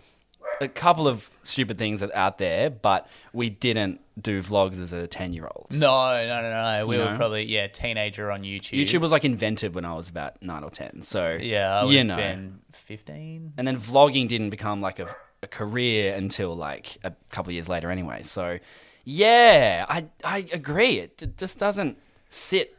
a 0.61 0.68
couple 0.68 1.07
of 1.07 1.29
stupid 1.42 1.79
things 1.79 2.03
out 2.03 2.38
there 2.38 2.68
but 2.71 3.07
we 3.33 3.49
didn't 3.51 4.01
do 4.21 4.42
vlogs 4.42 4.81
as 4.81 4.92
a 4.92 5.07
10 5.07 5.33
year 5.33 5.49
old 5.55 5.68
No, 5.73 6.12
no, 6.27 6.42
no, 6.42 6.62
no. 6.81 6.87
We 6.87 6.97
You 6.97 7.03
were 7.05 7.11
know? 7.12 7.16
probably 7.16 7.44
yeah 7.44 7.66
teenager 7.68 8.31
on 8.31 8.42
YouTube. 8.42 8.79
youtube 8.81 9.01
was 9.01 9.11
like 9.11 9.25
invented 9.25 9.75
when 9.75 9.85
i 9.85 9.94
was 9.94 10.09
about 10.09 10.42
9 10.42 10.64
or 10.64 10.71
10 10.71 11.03
so 11.03 11.38
yeah, 11.40 11.83
I 11.83 11.85
you 11.85 12.03
know 12.05 12.16
been 12.16 12.61
fifteen. 12.73 13.53
and 13.57 13.66
then 13.66 13.79
vlogging 13.79 14.27
didn't 14.29 14.51
become 14.51 14.81
like 14.81 14.99
a, 14.99 15.14
a 15.42 15.47
career 15.47 16.14
until 16.14 16.55
like 16.57 16.97
a 17.05 17.12
couple 17.31 17.51
of 17.51 17.55
years 17.55 17.68
later 17.68 17.90
anyway 17.90 18.23
so 18.23 18.59
yeah 19.05 19.87
i 19.88 20.05
i 20.25 20.38
agree 20.53 20.99
it 20.99 21.16
d- 21.18 21.33
just 21.37 21.59
doesn't 21.59 21.97
sit 22.29 22.77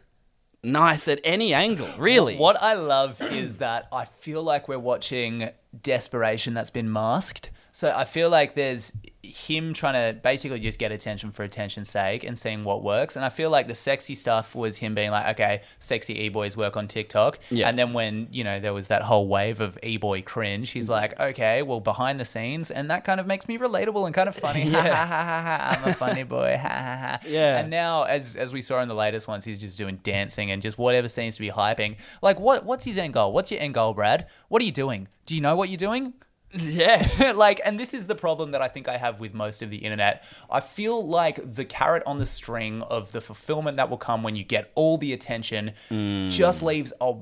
nice 0.62 1.08
at 1.08 1.20
any 1.24 1.54
angle 1.54 1.88
really 1.98 2.36
What 2.36 2.62
I 2.62 2.74
love 2.74 3.22
is 3.22 3.58
that 3.60 3.88
I 3.94 4.04
feel 4.04 4.44
like 4.44 4.68
we're 4.68 4.78
watching 4.78 5.50
desperation 5.84 6.54
that's 6.54 6.70
been 6.70 6.92
masked. 6.92 7.50
So 7.72 7.94
I 7.96 8.04
feel 8.06 8.30
like 8.30 8.56
there's 8.56 8.92
him 9.22 9.74
trying 9.74 9.94
to 9.94 10.20
basically 10.20 10.60
just 10.60 10.80
get 10.80 10.92
attention 10.92 11.32
for 11.32 11.44
attention's 11.44 11.90
sake 11.90 12.24
and 12.24 12.38
seeing 12.40 12.64
what 12.64 12.82
works. 12.84 13.16
And 13.16 13.24
I 13.24 13.30
feel 13.30 13.50
like 13.50 13.68
the 13.68 13.76
sexy 13.76 14.16
stuff 14.16 14.56
was 14.56 14.78
him 14.78 14.96
being 14.96 15.12
like, 15.12 15.28
okay, 15.36 15.62
sexy 15.78 16.18
e-boys 16.24 16.56
work 16.58 16.76
on 16.78 16.88
TikTok. 16.88 17.38
Yeah. 17.52 17.68
And 17.68 17.78
then 17.78 17.94
when, 17.94 18.28
you 18.32 18.44
know, 18.44 18.60
there 18.60 18.74
was 18.74 18.88
that 18.88 19.04
whole 19.04 19.28
wave 19.28 19.60
of 19.60 19.78
e-boy 19.84 20.22
cringe, 20.24 20.70
Mm-hmm. 20.70 20.80
he's 20.80 20.90
like, 20.90 21.20
okay, 21.20 21.62
well, 21.62 21.80
behind 21.80 22.20
the 22.20 22.26
scenes. 22.26 22.72
And 22.72 22.90
that 22.90 23.04
kind 23.04 23.20
of 23.20 23.28
makes 23.28 23.48
me 23.48 23.58
relatable 23.58 24.06
and 24.06 24.16
kind 24.16 24.28
of 24.30 24.36
funny. 24.36 24.70
Ha, 24.72 24.82
ha, 24.82 25.06
ha, 25.06 25.24
ha, 25.24 25.42
ha. 25.44 25.78
I'm 25.84 25.90
a 25.90 25.94
funny 25.94 26.24
boy. 26.24 26.58
Ha, 26.60 26.68
ha, 26.68 26.98
ha. 26.98 27.20
Yeah. 27.28 27.60
And 27.60 27.70
now, 27.70 28.04
as 28.04 28.36
as 28.36 28.52
we 28.54 28.62
saw 28.62 28.82
in 28.82 28.88
the 28.88 28.96
latest 28.96 29.28
ones, 29.28 29.46
he's 29.46 29.60
just 29.60 29.78
doing 29.78 30.00
dancing 30.04 30.50
and 30.52 30.62
just 30.62 30.78
whatever 30.78 31.08
seems 31.10 31.36
to 31.36 31.42
be 31.42 31.50
hyping. 31.50 31.98
Like, 32.22 32.40
what 32.40 32.66
what's 32.66 32.86
his 32.86 32.98
end 32.98 33.14
goal? 33.14 33.32
What's 33.34 33.52
your 33.52 33.60
end 33.62 33.74
goal, 33.74 33.94
Brad? 33.94 34.28
What 34.48 34.62
are 34.62 34.66
you 34.66 34.72
doing? 34.72 35.08
Do 35.26 35.36
you 35.36 35.42
know 35.42 35.56
what 35.56 35.70
you're 35.70 35.78
doing? 35.78 36.14
Yeah 36.52 37.34
like, 37.36 37.62
and 37.64 37.80
this 37.80 37.94
is 37.94 38.08
the 38.08 38.16
problem 38.16 38.52
that 38.52 38.62
I 38.62 38.68
think 38.68 38.88
I 38.88 38.98
have 38.98 39.20
with 39.20 39.34
most 39.34 39.62
of 39.62 39.70
the 39.70 39.78
internet. 39.78 40.24
I 40.50 40.60
feel 40.60 41.06
like 41.06 41.56
the 41.56 41.66
carrot 41.66 42.04
on 42.06 42.18
the 42.18 42.26
string 42.26 42.82
of 42.84 43.12
the 43.12 43.22
fulfillment 43.22 43.78
that 43.78 43.90
will 43.90 43.98
come 43.98 44.24
when 44.24 44.36
you 44.36 44.44
get 44.44 44.72
all 44.76 44.98
the 44.98 45.14
attention 45.14 45.74
hmm. 45.90 46.30
just 46.30 46.64
leaves 46.64 46.92
a, 47.02 47.16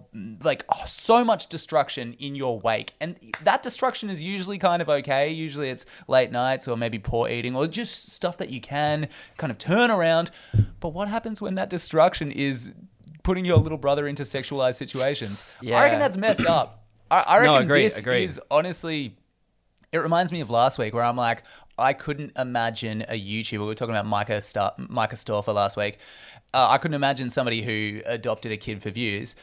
like 0.43 0.63
oh, 0.69 0.83
so 0.85 1.25
much 1.25 1.47
destruction 1.47 2.13
in 2.19 2.35
your 2.35 2.59
wake, 2.59 2.93
and 3.01 3.19
that 3.43 3.63
destruction 3.63 4.09
is 4.09 4.23
usually 4.23 4.57
kind 4.57 4.81
of 4.81 4.89
okay. 4.89 5.29
Usually, 5.29 5.69
it's 5.69 5.85
late 6.07 6.31
nights 6.31 6.67
or 6.67 6.77
maybe 6.77 6.99
poor 6.99 7.27
eating 7.27 7.55
or 7.55 7.67
just 7.67 8.13
stuff 8.13 8.37
that 8.37 8.49
you 8.49 8.61
can 8.61 9.09
kind 9.37 9.51
of 9.51 9.57
turn 9.57 9.91
around. 9.91 10.31
But 10.79 10.89
what 10.89 11.09
happens 11.09 11.41
when 11.41 11.55
that 11.55 11.69
destruction 11.69 12.31
is 12.31 12.73
putting 13.23 13.43
your 13.43 13.57
little 13.57 13.77
brother 13.77 14.07
into 14.07 14.23
sexualized 14.23 14.75
situations? 14.75 15.43
I 15.61 15.83
reckon 15.83 15.99
that's 15.99 16.17
messed 16.17 16.45
up. 16.45 16.85
I, 17.09 17.23
I 17.27 17.45
No, 17.45 17.53
reckon 17.53 17.65
agreed, 17.65 17.85
this 17.85 17.99
agreed. 17.99 18.23
is 18.23 18.39
honestly 18.51 19.16
it 19.91 19.97
reminds 19.99 20.31
me 20.31 20.41
of 20.41 20.49
last 20.49 20.77
week 20.77 20.93
where 20.93 21.03
I'm 21.03 21.15
like, 21.15 21.43
I 21.77 21.93
couldn't 21.93 22.33
imagine 22.37 23.03
a 23.03 23.19
YouTuber. 23.19 23.59
We 23.59 23.65
were 23.65 23.75
talking 23.75 23.95
about 23.95 24.05
Myka, 24.05 24.41
Star- 24.43 24.73
Myka 24.77 25.15
Stauffer 25.17 25.53
last 25.53 25.77
week. 25.77 25.97
Uh, 26.53 26.67
I 26.69 26.77
couldn't 26.77 26.95
imagine 26.95 27.29
somebody 27.29 27.61
who 27.61 28.01
adopted 28.05 28.51
a 28.51 28.57
kid 28.57 28.81
for 28.81 28.89
views. 28.89 29.35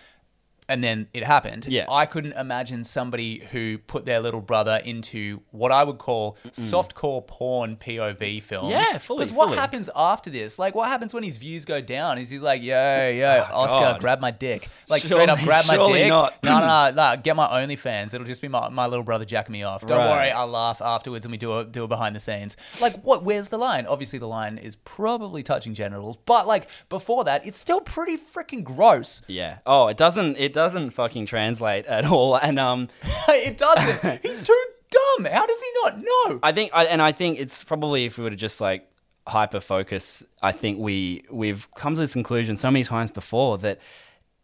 And 0.69 0.83
then 0.83 1.09
it 1.13 1.25
happened. 1.25 1.67
Yeah. 1.67 1.85
I 1.91 2.07
couldn't 2.07 2.33
imagine 2.33 2.85
somebody 2.85 3.41
who 3.53 3.77
put 3.79 4.07
their 4.07 4.21
little 4.21 4.41
brother 4.41 4.81
into 4.85 5.43
what 5.51 5.71
I 5.71 5.85
would 5.85 5.99
call 5.99 6.39
softcore 6.53 7.27
porn 7.27 7.77
POV 7.77 8.43
films. 8.43 8.71
Yeah, 8.71 8.97
fully, 8.99 9.19
Because 9.19 9.33
what 9.33 9.47
fully. 9.49 9.59
happens 9.59 9.91
after 9.95 10.31
this? 10.31 10.59
Like, 10.59 10.75
what 10.75 10.89
happens 10.89 11.13
when 11.13 11.23
his 11.23 11.37
views 11.37 11.65
go 11.67 11.81
down? 11.83 12.17
Is 12.17 12.31
he's 12.31 12.41
like, 12.41 12.63
yo, 12.63 13.09
yo, 13.11 13.47
oh, 13.51 13.55
Oscar, 13.63 13.79
Oh, 13.79 13.81
God. 13.93 14.01
grab 14.01 14.21
my 14.21 14.31
dick. 14.31 14.69
Like, 14.89 15.03
straight 15.03 15.29
up 15.29 15.39
grab 15.41 15.67
my 15.67 15.75
surely 15.75 15.99
dick. 16.01 16.09
not. 16.09 16.43
No, 16.43 16.61
no, 16.61 16.91
no, 16.91 17.11
no, 17.15 17.21
get 17.23 17.37
my 17.37 17.47
OnlyFans. 17.47 18.15
It'll 18.15 18.27
just 18.27 18.41
be 18.41 18.49
my, 18.49 18.69
my 18.71 18.87
little 18.87 19.05
brother 19.05 19.27
jacking 19.27 19.53
me 19.53 19.63
off. 19.65 19.85
Don't 19.87 19.99
Right. 19.99 20.11
worry, 20.11 20.31
I'll 20.31 20.47
laugh 20.47 20.81
afterwards 20.81 21.27
and 21.27 21.33
we 21.33 21.37
do 21.39 21.59
a 21.59 21.65
do 21.65 21.85
a 21.85 21.89
behind 21.89 22.17
the 22.17 22.21
scenes. 22.21 22.57
Like, 22.81 23.03
what? 23.03 23.23
Where's 23.23 23.49
the 23.49 23.59
line? 23.59 23.85
Obviously, 23.87 24.19
the 24.19 24.29
line 24.29 24.57
is 24.57 24.77
probably 24.77 25.43
touching 25.43 25.75
genitals, 25.75 26.17
but 26.25 26.47
like 26.47 26.69
before 26.89 27.25
that, 27.25 27.45
it's 27.47 27.59
still 27.59 27.81
pretty 27.83 28.17
freaking 28.17 28.65
gross. 28.65 29.21
yeah 29.27 29.59
oh 29.67 29.89
it 29.89 29.97
doesn't 29.97 30.37
it 30.39 30.54
doesn't 30.55 30.91
fucking 30.93 31.27
translate 31.27 31.85
at 31.85 32.07
all 32.07 32.37
and 32.37 32.59
um 32.59 32.89
it 33.29 33.59
doesn't. 33.59 34.23
He's 34.23 34.41
too 34.41 34.65
dumb. 34.91 35.27
How 35.27 35.45
does 35.47 35.61
he 35.61 35.71
not 35.83 35.99
know? 35.99 36.39
I 36.43 36.53
think, 36.53 36.71
I, 36.73 36.85
and 36.87 37.03
I 37.03 37.13
think 37.13 37.39
it's 37.39 37.63
probably 37.65 38.07
if 38.07 38.17
we 38.17 38.25
were 38.25 38.31
to 38.31 38.37
just 38.37 38.61
like 38.61 38.89
hyper 39.27 39.61
focus, 39.61 40.23
I 40.43 40.53
think 40.53 40.79
we 40.79 41.25
we've 41.31 41.69
come 41.75 41.95
to 41.95 42.01
this 42.01 42.13
conclusion 42.15 42.57
so 42.57 42.71
many 42.71 42.85
times 42.85 43.11
before 43.11 43.59
that 43.59 43.81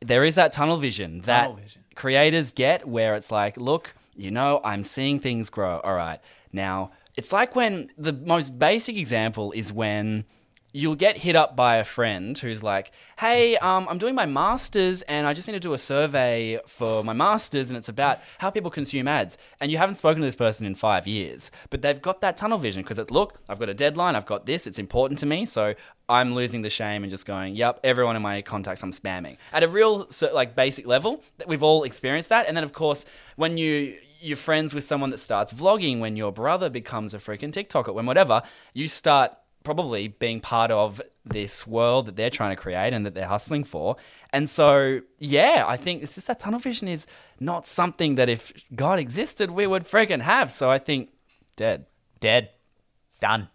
there 0.02 0.24
is 0.24 0.34
that 0.34 0.52
tunnel 0.52 0.76
vision 0.78 1.20
that 1.22 1.42
Tunnel 1.42 1.56
vision. 1.56 1.84
creators 1.94 2.52
get 2.52 2.86
where 2.88 3.14
it's 3.14 3.30
like, 3.30 3.56
look, 3.56 3.94
you 4.16 4.30
know, 4.30 4.60
I'm 4.64 4.82
seeing 4.82 5.20
things 5.20 5.48
grow. 5.50 5.80
All 5.80 5.94
right. 5.94 6.20
Now, 6.52 6.90
it's 7.16 7.32
like 7.32 7.54
when 7.54 7.90
the 7.98 8.12
most 8.12 8.58
basic 8.58 8.96
example 8.96 9.52
is 9.52 9.72
when 9.72 10.24
you'll 10.72 10.94
get 10.96 11.18
hit 11.18 11.36
up 11.36 11.56
by 11.56 11.76
a 11.76 11.84
friend 11.84 12.38
who's 12.38 12.62
like, 12.62 12.92
"Hey, 13.18 13.56
um, 13.56 13.86
I'm 13.88 13.98
doing 13.98 14.14
my 14.14 14.26
masters 14.26 15.02
and 15.02 15.26
I 15.26 15.34
just 15.34 15.48
need 15.48 15.54
to 15.54 15.60
do 15.60 15.72
a 15.72 15.78
survey 15.78 16.58
for 16.66 17.02
my 17.02 17.12
masters, 17.12 17.68
and 17.70 17.76
it's 17.76 17.88
about 17.88 18.18
how 18.38 18.50
people 18.50 18.70
consume 18.70 19.08
ads." 19.08 19.36
And 19.60 19.70
you 19.72 19.78
haven't 19.78 19.96
spoken 19.96 20.20
to 20.20 20.26
this 20.26 20.36
person 20.36 20.66
in 20.66 20.74
five 20.74 21.06
years, 21.06 21.50
but 21.70 21.82
they've 21.82 22.00
got 22.00 22.20
that 22.20 22.36
tunnel 22.36 22.58
vision 22.58 22.82
because 22.82 22.98
it's 22.98 23.10
look, 23.10 23.38
I've 23.48 23.58
got 23.58 23.68
a 23.68 23.74
deadline, 23.74 24.16
I've 24.16 24.26
got 24.26 24.46
this, 24.46 24.66
it's 24.66 24.78
important 24.78 25.18
to 25.20 25.26
me, 25.26 25.46
so 25.46 25.74
I'm 26.08 26.34
losing 26.34 26.62
the 26.62 26.70
shame 26.70 27.02
and 27.02 27.10
just 27.10 27.26
going, 27.26 27.54
"Yep, 27.56 27.80
everyone 27.84 28.16
in 28.16 28.22
my 28.22 28.42
contacts 28.42 28.82
I'm 28.82 28.92
spamming." 28.92 29.36
At 29.52 29.62
a 29.62 29.68
real 29.68 30.08
like 30.32 30.54
basic 30.54 30.86
level, 30.86 31.22
that 31.38 31.48
we've 31.48 31.62
all 31.62 31.84
experienced 31.84 32.28
that, 32.30 32.46
and 32.46 32.56
then 32.56 32.64
of 32.64 32.72
course 32.72 33.04
when 33.36 33.58
you 33.58 33.96
you're 34.22 34.36
friends 34.36 34.74
with 34.74 34.84
someone 34.84 35.10
that 35.10 35.18
starts 35.18 35.52
vlogging, 35.52 35.98
when 35.98 36.14
your 36.14 36.30
brother 36.30 36.68
becomes 36.68 37.14
a 37.14 37.18
freaking 37.18 37.50
TikToker, 37.52 37.94
when 37.94 38.04
whatever, 38.04 38.42
you 38.74 38.86
start 38.86 39.32
probably 39.64 40.08
being 40.08 40.40
part 40.40 40.70
of 40.70 41.00
this 41.24 41.66
world 41.66 42.06
that 42.06 42.16
they're 42.16 42.30
trying 42.30 42.56
to 42.56 42.60
create 42.60 42.92
and 42.92 43.04
that 43.04 43.14
they're 43.14 43.26
hustling 43.26 43.64
for. 43.64 43.96
And 44.32 44.48
so, 44.48 45.00
yeah, 45.18 45.64
I 45.66 45.76
think 45.76 46.02
it's 46.02 46.14
just 46.14 46.26
that 46.28 46.40
tunnel 46.40 46.60
vision 46.60 46.88
is 46.88 47.06
not 47.38 47.66
something 47.66 48.14
that 48.14 48.28
if 48.28 48.52
God 48.74 48.98
existed, 48.98 49.50
we 49.50 49.66
would 49.66 49.84
freaking 49.84 50.22
have. 50.22 50.50
So 50.50 50.70
I 50.70 50.78
think 50.78 51.10
dead. 51.56 51.86
Dead. 52.20 52.50
Done. 53.20 53.48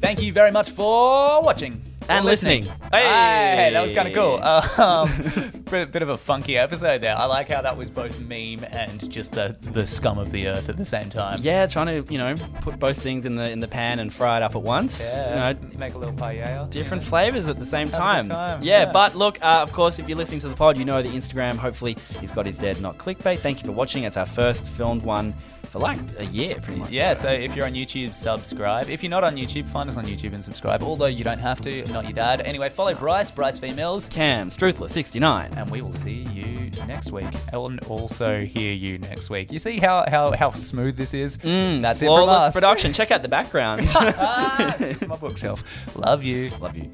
Thank 0.00 0.22
you 0.22 0.32
very 0.32 0.52
much 0.52 0.70
for 0.70 1.42
watching. 1.42 1.82
And 2.08 2.24
or 2.24 2.28
listening. 2.28 2.62
Hey, 2.92 3.70
that 3.72 3.80
was 3.82 3.92
kind 3.92 4.08
of 4.08 4.14
cool. 4.14 4.38
Hey. 4.38 4.82
Um, 4.82 5.52
bit, 5.70 5.90
bit 5.90 6.02
of 6.02 6.08
a 6.08 6.16
funky 6.16 6.56
episode 6.56 7.00
there. 7.00 7.16
I 7.16 7.24
like 7.26 7.50
how 7.50 7.60
that 7.62 7.76
was 7.76 7.90
both 7.90 8.18
meme 8.20 8.64
and 8.70 9.10
just 9.10 9.32
the, 9.32 9.56
the 9.72 9.86
scum 9.86 10.18
of 10.18 10.30
the 10.30 10.48
earth 10.48 10.68
at 10.68 10.76
the 10.76 10.84
same 10.84 11.10
time. 11.10 11.38
Yeah, 11.42 11.66
trying 11.66 12.04
to, 12.04 12.12
you 12.12 12.18
know, 12.18 12.34
put 12.60 12.78
both 12.78 13.00
things 13.02 13.26
in 13.26 13.36
the 13.36 13.50
in 13.50 13.60
the 13.60 13.68
pan 13.68 13.98
and 13.98 14.12
fry 14.12 14.36
it 14.38 14.42
up 14.42 14.54
at 14.54 14.62
once. 14.62 15.00
Yeah, 15.00 15.50
You 15.50 15.54
know, 15.54 15.78
make 15.78 15.94
a 15.94 15.98
little 15.98 16.14
paella. 16.14 16.70
different 16.70 17.02
know. 17.02 17.08
flavors 17.08 17.48
at 17.48 17.58
the 17.58 17.66
same 17.66 17.88
time. 17.88 18.28
time, 18.28 18.62
Yeah, 18.62 18.84
yeah. 18.84 18.92
but 18.92 19.14
look, 19.14 19.42
uh, 19.44 19.60
of 19.62 19.72
course, 19.72 19.98
if 19.98 20.08
you're 20.08 20.18
listening 20.18 20.40
to 20.40 20.48
the 20.48 20.56
pod, 20.56 20.76
you 20.78 20.84
know 20.84 21.02
the 21.02 21.08
Instagram. 21.10 21.56
Hopefully, 21.56 21.96
he's 22.20 22.32
got 22.32 22.46
his 22.46 22.58
dead, 22.58 22.80
not 22.80 22.98
clickbait. 22.98 23.38
Thank 23.40 23.60
you 23.60 23.66
for 23.66 23.72
watching. 23.72 24.04
It's 24.04 24.16
our 24.16 24.26
first 24.26 24.68
filmed 24.68 25.02
one 25.02 25.34
for 25.66 25.78
like 25.78 25.98
a 26.18 26.24
year, 26.26 26.56
pretty 26.60 26.80
much. 26.80 26.90
Yeah, 26.90 27.14
so 27.14 27.28
if 27.28 27.54
you're 27.54 27.66
on 27.66 27.72
YouTube, 27.74 28.14
subscribe. 28.14 28.88
If 28.88 29.02
you're 29.02 29.10
not 29.10 29.24
on 29.24 29.36
YouTube, 29.36 29.68
find 29.68 29.88
us 29.88 29.96
on 29.96 30.04
YouTube 30.04 30.32
and 30.34 30.42
subscribe. 30.42 30.82
Although 30.82 31.06
you 31.06 31.24
don't 31.24 31.38
have 31.38 31.60
to, 31.62 31.84
not 31.92 32.04
your 32.04 32.12
dad. 32.12 32.40
Anyway, 32.42 32.68
follow 32.68 32.94
Bryce, 32.94 33.30
Bryce 33.30 33.58
Females, 33.58 34.08
Cam, 34.08 34.50
Struthless, 34.50 34.90
69. 34.92 35.52
and 35.56 35.70
we 35.70 35.80
will 35.82 35.92
see 35.92 36.26
you 36.32 36.70
next 36.86 37.12
week. 37.12 37.26
And 37.52 37.80
also 37.84 38.40
hear 38.40 38.72
you 38.72 38.98
next 38.98 39.30
week. 39.30 39.52
You 39.52 39.58
see 39.58 39.78
how 39.78 40.04
how, 40.08 40.32
how 40.32 40.50
smooth 40.52 40.96
this 40.96 41.14
is? 41.14 41.36
Mm, 41.38 41.82
That's 41.82 42.00
it 42.02 42.06
from 42.06 42.24
flawless 42.24 42.48
us. 42.48 42.54
production. 42.54 42.92
Check 42.92 43.10
out 43.10 43.22
the 43.22 43.28
background. 43.28 43.82
ah, 43.94 44.74
it's 44.80 45.00
just 45.00 45.08
my 45.08 45.16
bookshelf. 45.16 45.62
Love 45.96 46.22
you. 46.22 46.48
Love 46.60 46.76
you. 46.76 46.90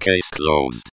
Case 0.00 0.28
closed. 0.30 0.90